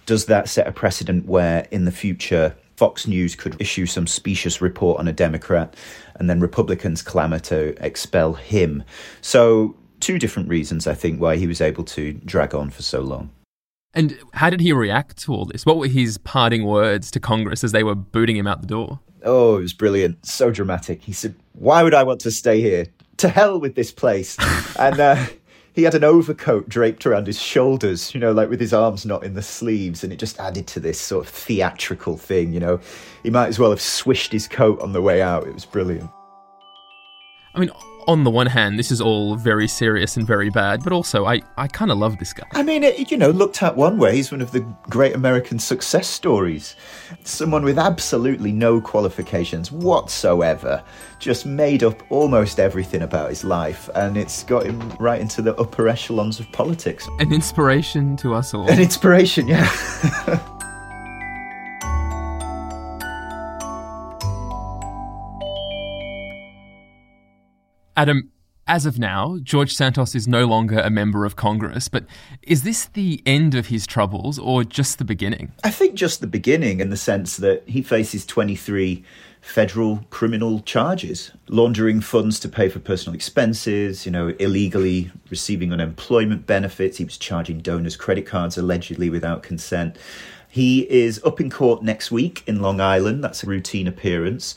does 0.05 0.25
that 0.25 0.49
set 0.49 0.67
a 0.67 0.71
precedent 0.71 1.27
where 1.27 1.67
in 1.71 1.85
the 1.85 1.91
future 1.91 2.55
Fox 2.75 3.05
News 3.05 3.35
could 3.35 3.55
issue 3.61 3.85
some 3.85 4.07
specious 4.07 4.61
report 4.61 4.99
on 4.99 5.07
a 5.07 5.13
Democrat 5.13 5.75
and 6.15 6.27
then 6.27 6.39
Republicans 6.39 7.03
clamour 7.03 7.37
to 7.39 7.75
expel 7.85 8.33
him? 8.33 8.83
So 9.21 9.75
two 10.01 10.19
different 10.19 10.49
reasons, 10.49 10.87
I 10.87 10.93
think, 10.93 11.21
why 11.21 11.37
he 11.37 11.47
was 11.47 11.61
able 11.61 11.83
to 11.85 12.13
drag 12.13 12.53
on 12.53 12.69
for 12.69 12.81
so 12.81 13.01
long. 13.01 13.29
And 13.93 14.17
how 14.33 14.49
did 14.49 14.61
he 14.61 14.71
react 14.71 15.17
to 15.23 15.33
all 15.33 15.45
this? 15.45 15.65
What 15.65 15.77
were 15.77 15.87
his 15.87 16.17
parting 16.17 16.65
words 16.65 17.11
to 17.11 17.19
Congress 17.19 17.63
as 17.63 17.71
they 17.71 17.83
were 17.83 17.95
booting 17.95 18.37
him 18.37 18.47
out 18.47 18.61
the 18.61 18.67
door? 18.67 18.99
Oh, 19.23 19.57
it 19.57 19.61
was 19.61 19.73
brilliant. 19.73 20.25
So 20.25 20.49
dramatic. 20.51 21.01
He 21.03 21.13
said, 21.13 21.35
Why 21.53 21.83
would 21.83 21.93
I 21.93 22.03
want 22.03 22.21
to 22.21 22.31
stay 22.31 22.61
here? 22.61 22.87
To 23.17 23.29
hell 23.29 23.59
with 23.59 23.75
this 23.75 23.91
place. 23.91 24.37
and 24.79 24.99
uh, 24.99 25.25
he 25.73 25.83
had 25.83 25.93
an 25.93 26.03
overcoat 26.03 26.69
draped 26.69 27.05
around 27.05 27.27
his 27.27 27.39
shoulders, 27.39 28.13
you 28.13 28.19
know, 28.19 28.31
like 28.31 28.49
with 28.49 28.59
his 28.59 28.73
arms 28.73 29.05
not 29.05 29.23
in 29.23 29.33
the 29.33 29.41
sleeves. 29.41 30.03
And 30.03 30.11
it 30.11 30.17
just 30.19 30.39
added 30.39 30.67
to 30.67 30.79
this 30.79 30.99
sort 30.99 31.25
of 31.25 31.31
theatrical 31.31 32.17
thing, 32.17 32.53
you 32.53 32.59
know. 32.59 32.79
He 33.23 33.29
might 33.29 33.47
as 33.47 33.59
well 33.59 33.71
have 33.71 33.81
swished 33.81 34.31
his 34.31 34.47
coat 34.47 34.79
on 34.79 34.93
the 34.93 35.01
way 35.01 35.21
out. 35.21 35.47
It 35.47 35.53
was 35.53 35.65
brilliant. 35.65 36.09
I 37.53 37.59
mean, 37.59 37.71
on 38.07 38.23
the 38.23 38.29
one 38.29 38.47
hand, 38.47 38.77
this 38.79 38.91
is 38.91 39.01
all 39.01 39.35
very 39.35 39.67
serious 39.67 40.17
and 40.17 40.25
very 40.25 40.49
bad, 40.49 40.83
but 40.83 40.93
also 40.93 41.25
I, 41.25 41.41
I 41.57 41.67
kind 41.67 41.91
of 41.91 41.97
love 41.97 42.17
this 42.17 42.33
guy. 42.33 42.47
I 42.53 42.63
mean, 42.63 42.83
it, 42.83 43.11
you 43.11 43.17
know, 43.17 43.29
looked 43.29 43.61
at 43.63 43.75
one 43.75 43.97
way, 43.97 44.15
he's 44.15 44.31
one 44.31 44.41
of 44.41 44.51
the 44.51 44.61
great 44.89 45.15
American 45.15 45.59
success 45.59 46.07
stories. 46.07 46.75
Someone 47.23 47.63
with 47.63 47.77
absolutely 47.77 48.51
no 48.51 48.81
qualifications 48.81 49.71
whatsoever, 49.71 50.83
just 51.19 51.45
made 51.45 51.83
up 51.83 52.01
almost 52.11 52.59
everything 52.59 53.01
about 53.01 53.29
his 53.29 53.43
life, 53.43 53.89
and 53.95 54.17
it's 54.17 54.43
got 54.43 54.65
him 54.65 54.79
right 54.99 55.21
into 55.21 55.41
the 55.41 55.55
upper 55.55 55.87
echelons 55.87 56.39
of 56.39 56.51
politics. 56.51 57.07
An 57.19 57.33
inspiration 57.33 58.15
to 58.17 58.33
us 58.33 58.53
all. 58.53 58.69
An 58.69 58.79
inspiration, 58.79 59.47
yeah. 59.47 59.69
Adam, 67.97 68.31
as 68.67 68.85
of 68.85 68.99
now, 68.99 69.37
George 69.43 69.73
Santos 69.73 70.15
is 70.15 70.27
no 70.27 70.45
longer 70.45 70.79
a 70.79 70.89
member 70.89 71.25
of 71.25 71.35
Congress, 71.35 71.87
but 71.87 72.05
is 72.41 72.63
this 72.63 72.85
the 72.85 73.21
end 73.25 73.53
of 73.55 73.67
his 73.67 73.85
troubles 73.85 74.39
or 74.39 74.63
just 74.63 74.97
the 74.97 75.03
beginning? 75.03 75.51
I 75.63 75.71
think 75.71 75.95
just 75.95 76.21
the 76.21 76.27
beginning 76.27 76.79
in 76.79 76.89
the 76.89 76.97
sense 76.97 77.37
that 77.37 77.67
he 77.67 77.81
faces 77.81 78.25
23 78.25 79.03
federal 79.41 80.05
criminal 80.11 80.59
charges 80.61 81.31
laundering 81.49 81.99
funds 81.99 82.39
to 82.39 82.47
pay 82.47 82.69
for 82.69 82.79
personal 82.79 83.15
expenses, 83.15 84.05
you 84.05 84.11
know, 84.11 84.29
illegally 84.39 85.11
receiving 85.29 85.73
unemployment 85.73 86.45
benefits. 86.45 86.97
He 86.97 87.03
was 87.03 87.17
charging 87.17 87.59
donors' 87.59 87.97
credit 87.97 88.25
cards 88.25 88.57
allegedly 88.57 89.09
without 89.09 89.41
consent. 89.41 89.97
He 90.51 90.81
is 90.91 91.23
up 91.23 91.39
in 91.39 91.49
court 91.49 91.81
next 91.81 92.11
week 92.11 92.43
in 92.45 92.61
Long 92.61 92.81
Island. 92.81 93.23
That's 93.23 93.41
a 93.41 93.47
routine 93.47 93.87
appearance. 93.87 94.53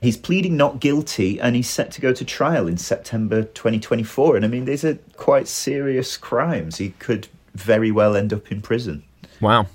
He's 0.00 0.16
pleading 0.16 0.56
not 0.56 0.80
guilty 0.80 1.38
and 1.38 1.54
he's 1.54 1.68
set 1.68 1.90
to 1.92 2.00
go 2.00 2.14
to 2.14 2.24
trial 2.24 2.66
in 2.66 2.78
September 2.78 3.42
2024. 3.42 4.36
And 4.36 4.44
I 4.46 4.48
mean, 4.48 4.64
these 4.64 4.86
are 4.86 4.98
quite 5.16 5.46
serious 5.46 6.16
crimes. 6.16 6.78
He 6.78 6.90
could 6.98 7.28
very 7.54 7.90
well 7.90 8.16
end 8.16 8.32
up 8.32 8.50
in 8.50 8.62
prison. 8.62 9.04
Wow. 9.42 9.66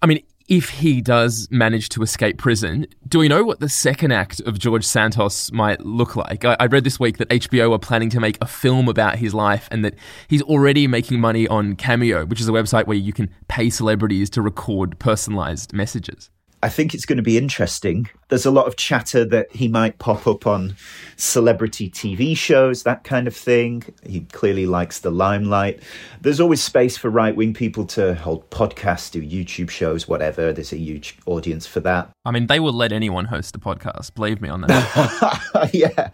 I 0.00 0.06
mean, 0.06 0.22
if 0.48 0.68
he 0.68 1.00
does 1.00 1.48
manage 1.50 1.88
to 1.90 2.02
escape 2.02 2.36
prison, 2.36 2.86
do 3.08 3.18
we 3.18 3.28
know 3.28 3.44
what 3.44 3.60
the 3.60 3.68
second 3.68 4.12
act 4.12 4.40
of 4.40 4.58
George 4.58 4.84
Santos 4.84 5.50
might 5.52 5.80
look 5.80 6.16
like? 6.16 6.44
I, 6.44 6.56
I, 6.60 6.66
read 6.66 6.84
this 6.84 7.00
week 7.00 7.16
that 7.18 7.28
HBO 7.30 7.72
are 7.72 7.78
planning 7.78 8.10
to 8.10 8.20
make 8.20 8.36
a 8.42 8.46
film 8.46 8.88
about 8.88 9.16
his 9.16 9.32
life 9.32 9.68
and 9.70 9.84
that 9.84 9.94
he's 10.28 10.42
already 10.42 10.86
making 10.86 11.20
money 11.20 11.48
on 11.48 11.76
Cameo, 11.76 12.26
which 12.26 12.40
is 12.40 12.48
a 12.48 12.52
website 12.52 12.86
where 12.86 12.96
you 12.96 13.12
can 13.12 13.30
pay 13.48 13.70
celebrities 13.70 14.28
to 14.30 14.42
record 14.42 14.98
personalized 14.98 15.72
messages. 15.72 16.30
I 16.62 16.68
think 16.68 16.94
it's 16.94 17.04
going 17.04 17.18
to 17.18 17.22
be 17.22 17.36
interesting. 17.36 18.08
There's 18.34 18.46
a 18.46 18.50
lot 18.50 18.66
of 18.66 18.74
chatter 18.74 19.24
that 19.26 19.52
he 19.52 19.68
might 19.68 20.00
pop 20.00 20.26
up 20.26 20.44
on 20.44 20.74
celebrity 21.14 21.88
TV 21.88 22.36
shows, 22.36 22.82
that 22.82 23.04
kind 23.04 23.28
of 23.28 23.36
thing. 23.36 23.84
He 24.04 24.22
clearly 24.22 24.66
likes 24.66 24.98
the 24.98 25.12
limelight. 25.12 25.80
There's 26.20 26.40
always 26.40 26.60
space 26.60 26.96
for 26.96 27.10
right 27.10 27.36
wing 27.36 27.54
people 27.54 27.86
to 27.86 28.16
hold 28.16 28.50
podcasts, 28.50 29.08
do 29.12 29.22
YouTube 29.22 29.70
shows, 29.70 30.08
whatever. 30.08 30.52
There's 30.52 30.72
a 30.72 30.76
huge 30.76 31.16
audience 31.26 31.68
for 31.68 31.78
that. 31.80 32.10
I 32.24 32.32
mean, 32.32 32.48
they 32.48 32.58
will 32.58 32.72
let 32.72 32.90
anyone 32.90 33.26
host 33.26 33.54
a 33.54 33.60
podcast, 33.60 34.12
believe 34.14 34.40
me 34.40 34.48
on 34.48 34.62
that. 34.62 35.70
yeah. 35.72 36.10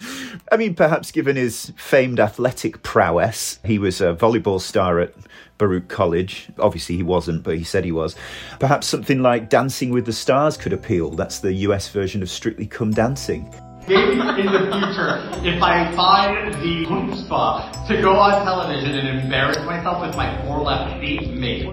I 0.52 0.58
mean, 0.58 0.74
perhaps 0.74 1.10
given 1.12 1.36
his 1.36 1.72
famed 1.78 2.20
athletic 2.20 2.82
prowess, 2.82 3.60
he 3.64 3.78
was 3.78 4.02
a 4.02 4.12
volleyball 4.12 4.60
star 4.60 5.00
at 5.00 5.14
Baruch 5.60 5.88
College. 5.88 6.48
Obviously, 6.58 6.96
he 6.96 7.02
wasn't, 7.02 7.42
but 7.42 7.58
he 7.58 7.64
said 7.64 7.84
he 7.84 7.92
was. 7.92 8.16
Perhaps 8.58 8.86
something 8.86 9.20
like 9.20 9.50
Dancing 9.50 9.90
with 9.90 10.06
the 10.06 10.12
Stars 10.12 10.56
could 10.56 10.72
appeal. 10.72 11.10
That's 11.10 11.40
the 11.40 11.52
US 11.52 11.90
version 11.90 12.09
of 12.16 12.28
Strictly 12.28 12.66
Come 12.66 12.90
Dancing. 12.90 13.54
Maybe 13.88 14.12
in 14.12 14.18
the 14.18 14.68
future, 14.72 15.22
if 15.46 15.62
I 15.62 15.90
find 15.94 16.52
the 16.54 16.86
chutzpah 16.86 17.86
to 17.88 18.02
go 18.02 18.16
on 18.18 18.44
television 18.44 18.90
and 18.96 19.20
embarrass 19.20 19.58
myself 19.58 20.04
with 20.04 20.16
my 20.16 20.44
four 20.44 20.60
left 20.60 21.00
feet, 21.00 21.30
maybe. 21.30 21.72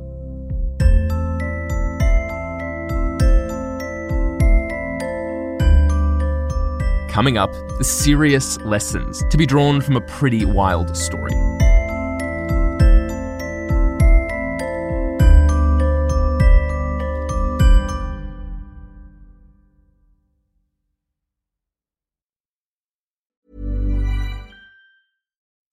Coming 7.12 7.38
up, 7.38 7.52
the 7.80 7.84
serious 7.84 8.60
lessons 8.62 9.24
to 9.32 9.38
be 9.38 9.48
drawn 9.48 9.82
from 9.82 9.96
a 9.98 10.02
pretty 10.02 10.46
wild 10.46 10.96
story. 10.96 11.34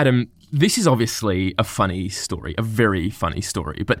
Adam, 0.00 0.30
this 0.50 0.78
is 0.78 0.86
obviously 0.86 1.54
a 1.58 1.62
funny 1.62 2.08
story, 2.08 2.54
a 2.56 2.62
very 2.62 3.10
funny 3.10 3.42
story, 3.42 3.82
but 3.86 4.00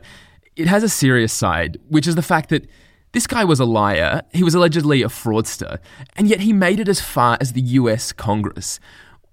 it 0.56 0.66
has 0.66 0.82
a 0.82 0.88
serious 0.88 1.30
side, 1.30 1.78
which 1.90 2.06
is 2.06 2.14
the 2.14 2.22
fact 2.22 2.48
that 2.48 2.66
this 3.12 3.26
guy 3.26 3.44
was 3.44 3.60
a 3.60 3.66
liar, 3.66 4.22
he 4.32 4.42
was 4.42 4.54
allegedly 4.54 5.02
a 5.02 5.08
fraudster, 5.08 5.78
and 6.16 6.26
yet 6.26 6.40
he 6.40 6.54
made 6.54 6.80
it 6.80 6.88
as 6.88 7.02
far 7.02 7.36
as 7.38 7.52
the 7.52 7.60
US 7.60 8.12
Congress. 8.12 8.80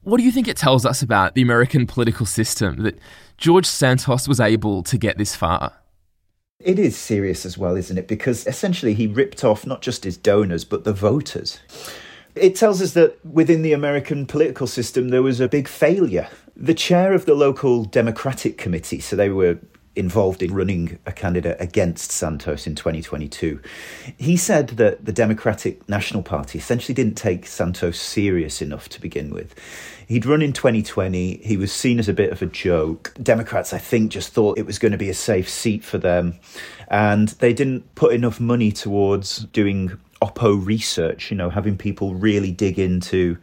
What 0.02 0.18
do 0.18 0.24
you 0.24 0.32
think 0.32 0.50
it 0.50 0.58
tells 0.58 0.86
us 0.86 1.02
about 1.02 1.36
the 1.36 1.42
American 1.42 1.88
political 1.88 2.26
system 2.26 2.84
that 2.84 3.00
George 3.38 3.66
Santos 3.66 4.28
was 4.28 4.42
able 4.42 4.84
to 4.84 4.98
get 4.98 5.18
this 5.18 5.38
far? 5.38 5.72
It 6.60 6.80
is 6.80 6.98
serious 6.98 7.46
as 7.46 7.58
well, 7.58 7.78
isn't 7.78 7.98
it? 7.98 8.10
Because 8.10 8.46
essentially 8.46 8.94
he 8.94 9.08
ripped 9.08 9.46
off 9.46 9.66
not 9.66 9.82
just 9.82 10.04
his 10.04 10.18
donors, 10.18 10.66
but 10.66 10.84
the 10.84 10.92
voters. 10.92 11.60
It 12.36 12.58
tells 12.58 12.82
us 12.82 12.92
that 12.92 13.26
within 13.26 13.62
the 13.62 13.72
American 13.72 14.26
political 14.26 14.68
system 14.68 15.08
there 15.10 15.24
was 15.24 15.40
a 15.40 15.48
big 15.48 15.70
failure. 15.70 16.28
The 16.60 16.74
chair 16.74 17.14
of 17.14 17.26
the 17.26 17.36
local 17.36 17.86
Democratic 17.86 18.58
Committee, 18.58 19.00
so 19.00 19.16
they 19.16 19.30
were 19.30 19.60
involved 19.96 20.42
in 20.42 20.54
running 20.56 20.98
a 21.06 21.12
candidate 21.12 21.56
against 21.60 22.12
Santos 22.12 22.66
in 22.66 22.74
2022. 22.74 23.62
He 24.18 24.36
said 24.38 24.70
that 24.70 25.06
the 25.06 25.12
Democratic 25.12 25.88
National 25.88 26.24
Party 26.24 26.58
essentially 26.58 26.96
didn't 26.96 27.16
take 27.16 27.46
Santos 27.46 28.00
serious 28.00 28.60
enough 28.60 28.90
to 28.90 29.00
begin 29.00 29.32
with. 29.32 29.54
He'd 30.08 30.26
run 30.26 30.42
in 30.42 30.52
2020, 30.52 31.38
he 31.44 31.58
was 31.58 31.72
seen 31.72 32.00
as 32.00 32.10
a 32.10 32.14
bit 32.14 32.32
of 32.32 32.42
a 32.42 32.48
joke. 32.48 33.14
Democrats, 33.22 33.72
I 33.72 33.78
think, 33.78 34.12
just 34.12 34.34
thought 34.34 34.58
it 34.58 34.66
was 34.66 34.80
going 34.80 34.94
to 34.94 34.98
be 34.98 35.10
a 35.10 35.16
safe 35.16 35.48
seat 35.48 35.84
for 35.84 36.00
them, 36.00 36.40
and 36.88 37.30
they 37.30 37.54
didn't 37.54 37.94
put 37.94 38.14
enough 38.14 38.40
money 38.40 38.72
towards 38.72 39.46
doing 39.46 39.96
Oppo 40.24 40.66
research, 40.66 41.30
you 41.30 41.38
know, 41.38 41.52
having 41.52 41.78
people 41.78 42.16
really 42.16 42.52
dig 42.52 42.80
into 42.80 43.38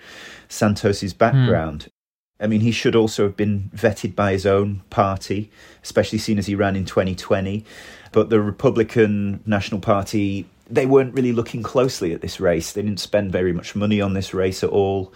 Santos's 0.49 1.15
background. 1.15 1.85
Hmm. 1.85 1.94
I 2.41 2.47
mean, 2.47 2.61
he 2.61 2.73
should 2.73 2.97
also 2.97 3.25
have 3.25 3.37
been 3.37 3.71
vetted 3.75 4.15
by 4.15 4.33
his 4.33 4.45
own 4.45 4.83
party, 4.91 5.51
especially 5.83 6.19
seen 6.19 6.39
as 6.39 6.47
he 6.47 6.55
ran 6.55 6.77
in 6.77 6.85
2020. 6.85 7.65
But 8.13 8.29
the 8.31 8.41
Republican 8.41 9.43
National 9.47 9.81
Party, 9.81 10.47
they 10.69 10.87
weren't 10.87 11.15
really 11.15 11.33
looking 11.33 11.63
closely 11.63 12.13
at 12.13 12.21
this 12.21 12.41
race. 12.41 12.73
They 12.73 12.83
didn't 12.83 13.01
spend 13.01 13.33
very 13.33 13.53
much 13.53 13.77
money 13.77 14.01
on 14.01 14.15
this 14.15 14.35
race 14.35 14.65
at 14.65 14.71
all. 14.71 15.13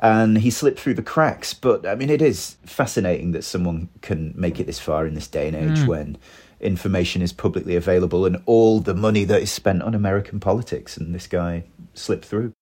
And 0.00 0.38
he 0.38 0.50
slipped 0.50 0.80
through 0.80 0.94
the 0.94 1.02
cracks. 1.02 1.54
But 1.54 1.86
I 1.86 1.94
mean, 1.94 2.10
it 2.10 2.20
is 2.20 2.56
fascinating 2.66 3.32
that 3.32 3.44
someone 3.44 3.88
can 4.02 4.34
make 4.36 4.60
it 4.60 4.66
this 4.66 4.80
far 4.80 5.06
in 5.06 5.14
this 5.14 5.28
day 5.28 5.48
and 5.48 5.56
age 5.56 5.84
Mm. 5.84 5.86
when 5.86 6.18
information 6.60 7.22
is 7.22 7.32
publicly 7.32 7.74
available 7.74 8.26
and 8.26 8.42
all 8.46 8.80
the 8.80 8.94
money 8.94 9.24
that 9.24 9.40
is 9.40 9.50
spent 9.50 9.82
on 9.82 9.94
American 9.94 10.40
politics. 10.40 10.96
And 10.96 11.14
this 11.14 11.26
guy 11.26 11.64
slipped 11.94 12.26
through. 12.26 12.52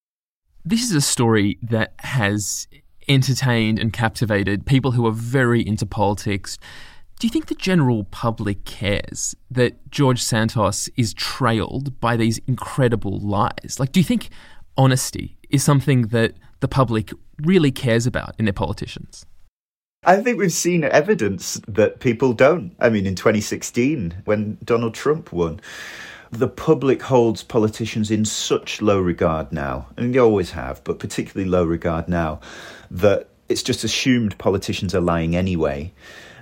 This 0.64 0.82
is 0.84 0.92
a 0.92 1.00
story 1.00 1.58
that 1.62 1.94
has 1.98 2.68
entertained 3.08 3.78
and 3.78 3.92
captivated 3.92 4.66
people 4.66 4.92
who 4.92 5.06
are 5.06 5.12
very 5.12 5.66
into 5.66 5.86
politics. 5.86 6.58
Do 7.18 7.26
you 7.26 7.30
think 7.30 7.46
the 7.46 7.54
general 7.54 8.04
public 8.04 8.64
cares 8.64 9.36
that 9.50 9.90
George 9.90 10.22
Santos 10.22 10.88
is 10.96 11.14
trailed 11.14 12.00
by 12.00 12.16
these 12.16 12.38
incredible 12.46 13.18
lies? 13.20 13.76
Like, 13.78 13.92
do 13.92 14.00
you 14.00 14.04
think 14.04 14.30
honesty 14.76 15.38
is 15.50 15.62
something 15.62 16.08
that 16.08 16.34
the 16.60 16.68
public 16.68 17.12
really 17.38 17.70
cares 17.70 18.06
about 18.06 18.34
in 18.38 18.44
their 18.44 18.52
politicians? 18.52 19.26
I 20.04 20.16
think 20.16 20.36
we've 20.36 20.52
seen 20.52 20.82
evidence 20.82 21.60
that 21.68 22.00
people 22.00 22.32
don't. 22.32 22.74
I 22.80 22.88
mean, 22.88 23.06
in 23.06 23.14
2016, 23.14 24.22
when 24.24 24.58
Donald 24.64 24.94
Trump 24.94 25.32
won, 25.32 25.60
the 26.32 26.48
public 26.48 27.02
holds 27.02 27.44
politicians 27.44 28.10
in 28.10 28.24
such 28.24 28.82
low 28.82 28.98
regard 28.98 29.52
now, 29.52 29.86
and 29.96 30.12
they 30.12 30.18
always 30.18 30.50
have, 30.52 30.82
but 30.82 30.98
particularly 30.98 31.48
low 31.48 31.64
regard 31.64 32.08
now, 32.08 32.40
that 32.92 33.28
it's 33.48 33.62
just 33.62 33.85
assumed 33.85 34.38
politicians 34.38 34.94
are 34.94 35.00
lying 35.00 35.35
anyway. 35.35 35.92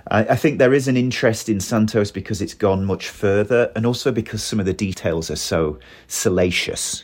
I, 0.09 0.19
I 0.19 0.35
think 0.35 0.59
there 0.59 0.73
is 0.73 0.87
an 0.87 0.97
interest 0.97 1.49
in 1.49 1.59
Santos 1.59 2.11
because 2.11 2.41
it's 2.41 2.53
gone 2.53 2.85
much 2.85 3.09
further, 3.09 3.71
and 3.75 3.85
also 3.85 4.11
because 4.11 4.43
some 4.43 4.59
of 4.59 4.65
the 4.65 4.73
details 4.73 5.31
are 5.31 5.35
so 5.35 5.79
salacious. 6.07 7.03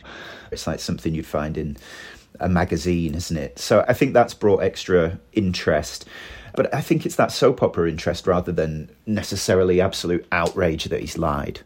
It's 0.51 0.67
like 0.67 0.79
something 0.79 1.13
you'd 1.13 1.25
find 1.25 1.57
in 1.57 1.77
a 2.39 2.49
magazine, 2.49 3.15
isn't 3.15 3.37
it? 3.37 3.59
So 3.59 3.83
I 3.87 3.93
think 3.93 4.13
that's 4.13 4.33
brought 4.33 4.59
extra 4.63 5.19
interest. 5.33 6.05
But 6.55 6.73
I 6.73 6.81
think 6.81 7.05
it's 7.05 7.15
that 7.17 7.31
soap 7.31 7.61
opera 7.61 7.89
interest 7.89 8.25
rather 8.25 8.51
than 8.51 8.89
necessarily 9.05 9.79
absolute 9.79 10.25
outrage 10.31 10.85
that 10.85 11.01
he's 11.01 11.17
lied. 11.17 11.61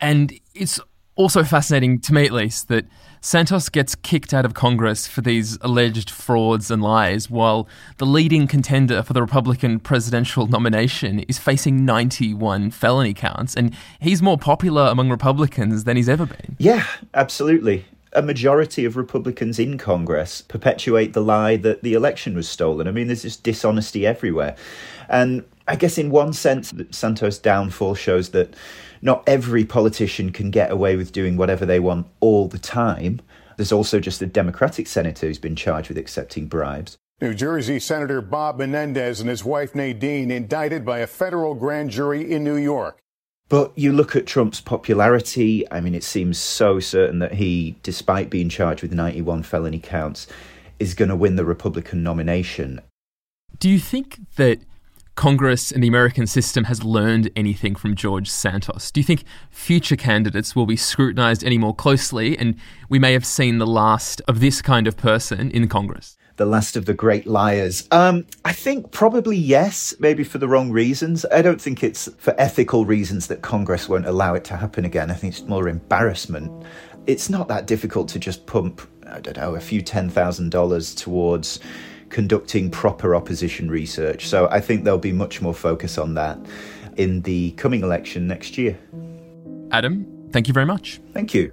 And 0.00 0.38
it's 0.54 0.78
also 1.16 1.42
fascinating, 1.42 1.98
to 2.00 2.14
me 2.14 2.24
at 2.26 2.32
least, 2.32 2.68
that 2.68 2.86
Santos 3.20 3.68
gets 3.68 3.94
kicked 3.96 4.32
out 4.32 4.44
of 4.44 4.54
Congress 4.54 5.08
for 5.08 5.20
these 5.20 5.58
alleged 5.62 6.10
frauds 6.10 6.70
and 6.70 6.82
lies, 6.82 7.28
while 7.28 7.66
the 7.96 8.06
leading 8.06 8.46
contender 8.46 9.02
for 9.02 9.14
the 9.14 9.22
Republican 9.22 9.80
presidential 9.80 10.46
nomination 10.46 11.20
is 11.20 11.38
facing 11.38 11.84
91 11.84 12.70
felony 12.70 13.14
counts, 13.14 13.56
and 13.56 13.74
he's 13.98 14.22
more 14.22 14.38
popular 14.38 14.82
among 14.84 15.10
Republicans 15.10 15.84
than 15.84 15.96
he's 15.96 16.08
ever 16.08 16.26
been. 16.26 16.54
Yeah, 16.58 16.86
absolutely. 17.14 17.86
A 18.12 18.22
majority 18.22 18.84
of 18.84 18.96
Republicans 18.96 19.58
in 19.58 19.76
Congress 19.76 20.42
perpetuate 20.42 21.12
the 21.12 21.20
lie 21.20 21.56
that 21.56 21.82
the 21.82 21.94
election 21.94 22.36
was 22.36 22.48
stolen. 22.48 22.86
I 22.86 22.92
mean, 22.92 23.08
there's 23.08 23.22
just 23.22 23.42
dishonesty 23.42 24.06
everywhere. 24.06 24.54
And 25.08 25.44
I 25.66 25.76
guess, 25.76 25.98
in 25.98 26.10
one 26.10 26.32
sense, 26.32 26.72
Santos' 26.92 27.38
downfall 27.38 27.96
shows 27.96 28.30
that 28.30 28.54
not 29.06 29.22
every 29.28 29.64
politician 29.64 30.32
can 30.32 30.50
get 30.50 30.70
away 30.70 30.96
with 30.96 31.12
doing 31.12 31.36
whatever 31.36 31.64
they 31.64 31.78
want 31.78 32.08
all 32.18 32.48
the 32.48 32.58
time. 32.58 33.20
There's 33.56 33.70
also 33.70 34.00
just 34.00 34.20
a 34.20 34.26
Democratic 34.26 34.88
senator 34.88 35.28
who's 35.28 35.38
been 35.38 35.54
charged 35.54 35.88
with 35.88 35.96
accepting 35.96 36.48
bribes. 36.48 36.98
New 37.20 37.32
Jersey 37.32 37.78
Senator 37.78 38.20
Bob 38.20 38.58
Menendez 38.58 39.20
and 39.20 39.30
his 39.30 39.44
wife 39.44 39.76
Nadine 39.76 40.32
indicted 40.32 40.84
by 40.84 40.98
a 40.98 41.06
federal 41.06 41.54
grand 41.54 41.90
jury 41.90 42.30
in 42.30 42.42
New 42.42 42.56
York. 42.56 42.98
But 43.48 43.72
you 43.78 43.92
look 43.92 44.16
at 44.16 44.26
Trump's 44.26 44.60
popularity, 44.60 45.64
I 45.70 45.80
mean, 45.80 45.94
it 45.94 46.02
seems 46.02 46.36
so 46.36 46.80
certain 46.80 47.20
that 47.20 47.34
he, 47.34 47.76
despite 47.84 48.28
being 48.28 48.48
charged 48.48 48.82
with 48.82 48.92
91 48.92 49.44
felony 49.44 49.78
counts, 49.78 50.26
is 50.80 50.94
going 50.94 51.10
to 51.10 51.16
win 51.16 51.36
the 51.36 51.44
Republican 51.44 52.02
nomination. 52.02 52.80
Do 53.60 53.70
you 53.70 53.78
think 53.78 54.18
that 54.34 54.58
Congress 55.16 55.72
and 55.72 55.82
the 55.82 55.88
American 55.88 56.26
system 56.26 56.64
has 56.64 56.84
learned 56.84 57.30
anything 57.34 57.74
from 57.74 57.94
George 57.94 58.30
Santos? 58.30 58.90
Do 58.90 59.00
you 59.00 59.04
think 59.04 59.24
future 59.50 59.96
candidates 59.96 60.54
will 60.54 60.66
be 60.66 60.76
scrutinised 60.76 61.42
any 61.42 61.56
more 61.56 61.74
closely 61.74 62.38
and 62.38 62.54
we 62.90 62.98
may 62.98 63.14
have 63.14 63.24
seen 63.24 63.56
the 63.56 63.66
last 63.66 64.20
of 64.28 64.40
this 64.40 64.60
kind 64.60 64.86
of 64.86 64.96
person 64.96 65.50
in 65.50 65.68
Congress? 65.68 66.16
the 66.36 66.44
last 66.44 66.76
of 66.76 66.84
the 66.84 66.92
great 66.92 67.26
liars? 67.26 67.88
Um, 67.90 68.26
I 68.44 68.52
think 68.52 68.92
probably 68.92 69.38
yes, 69.38 69.94
maybe 69.98 70.22
for 70.22 70.36
the 70.36 70.46
wrong 70.46 70.70
reasons. 70.70 71.24
I 71.32 71.40
don't 71.40 71.60
think 71.60 71.82
it's 71.82 72.10
for 72.18 72.34
ethical 72.38 72.84
reasons 72.84 73.28
that 73.28 73.40
Congress 73.40 73.88
won't 73.88 74.04
allow 74.04 74.34
it 74.34 74.44
to 74.44 74.56
happen 74.58 74.84
again. 74.84 75.10
I 75.10 75.14
think 75.14 75.32
it's 75.32 75.48
more 75.48 75.66
embarrassment. 75.66 76.66
It's 77.06 77.30
not 77.30 77.48
that 77.48 77.66
difficult 77.66 78.08
to 78.10 78.18
just 78.18 78.44
pump, 78.44 78.82
I 79.06 79.20
don't 79.20 79.38
know, 79.38 79.54
a 79.54 79.60
few 79.60 79.80
ten 79.80 80.10
thousand 80.10 80.50
dollars 80.50 80.94
towards 80.94 81.58
conducting 82.10 82.70
proper 82.70 83.14
opposition 83.14 83.70
research. 83.70 84.26
So 84.26 84.48
I 84.50 84.60
think 84.60 84.84
there'll 84.84 84.98
be 84.98 85.12
much 85.12 85.42
more 85.42 85.54
focus 85.54 85.98
on 85.98 86.14
that 86.14 86.38
in 86.96 87.22
the 87.22 87.52
coming 87.52 87.82
election 87.82 88.26
next 88.26 88.56
year. 88.56 88.78
Adam, 89.70 90.28
thank 90.32 90.48
you 90.48 90.54
very 90.54 90.66
much. 90.66 91.00
Thank 91.12 91.34
you. 91.34 91.52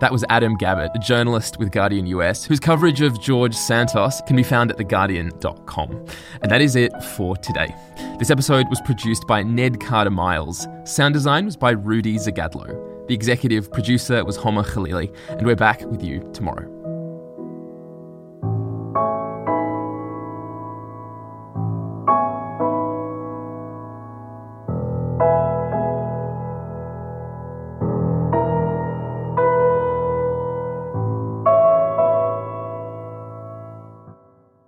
That 0.00 0.12
was 0.12 0.24
Adam 0.28 0.56
Gabbatt, 0.56 0.94
a 0.94 0.98
journalist 0.98 1.58
with 1.58 1.72
Guardian 1.72 2.06
US, 2.06 2.44
whose 2.44 2.60
coverage 2.60 3.00
of 3.00 3.20
George 3.20 3.54
Santos 3.54 4.20
can 4.26 4.36
be 4.36 4.44
found 4.44 4.70
at 4.70 4.76
theguardian.com. 4.76 6.06
And 6.40 6.50
that 6.50 6.60
is 6.60 6.76
it 6.76 6.92
for 7.16 7.36
today. 7.36 7.74
This 8.18 8.30
episode 8.30 8.68
was 8.68 8.80
produced 8.80 9.26
by 9.26 9.42
Ned 9.42 9.80
Carter 9.80 10.10
Miles. 10.10 10.68
Sound 10.84 11.14
design 11.14 11.46
was 11.46 11.56
by 11.56 11.70
Rudi 11.70 12.16
Zygadlo. 12.16 13.08
The 13.08 13.14
executive 13.14 13.72
producer 13.72 14.24
was 14.24 14.36
Homa 14.36 14.62
Khaleeli. 14.62 15.12
And 15.30 15.46
we're 15.46 15.56
back 15.56 15.80
with 15.82 16.02
you 16.02 16.28
tomorrow. 16.32 16.77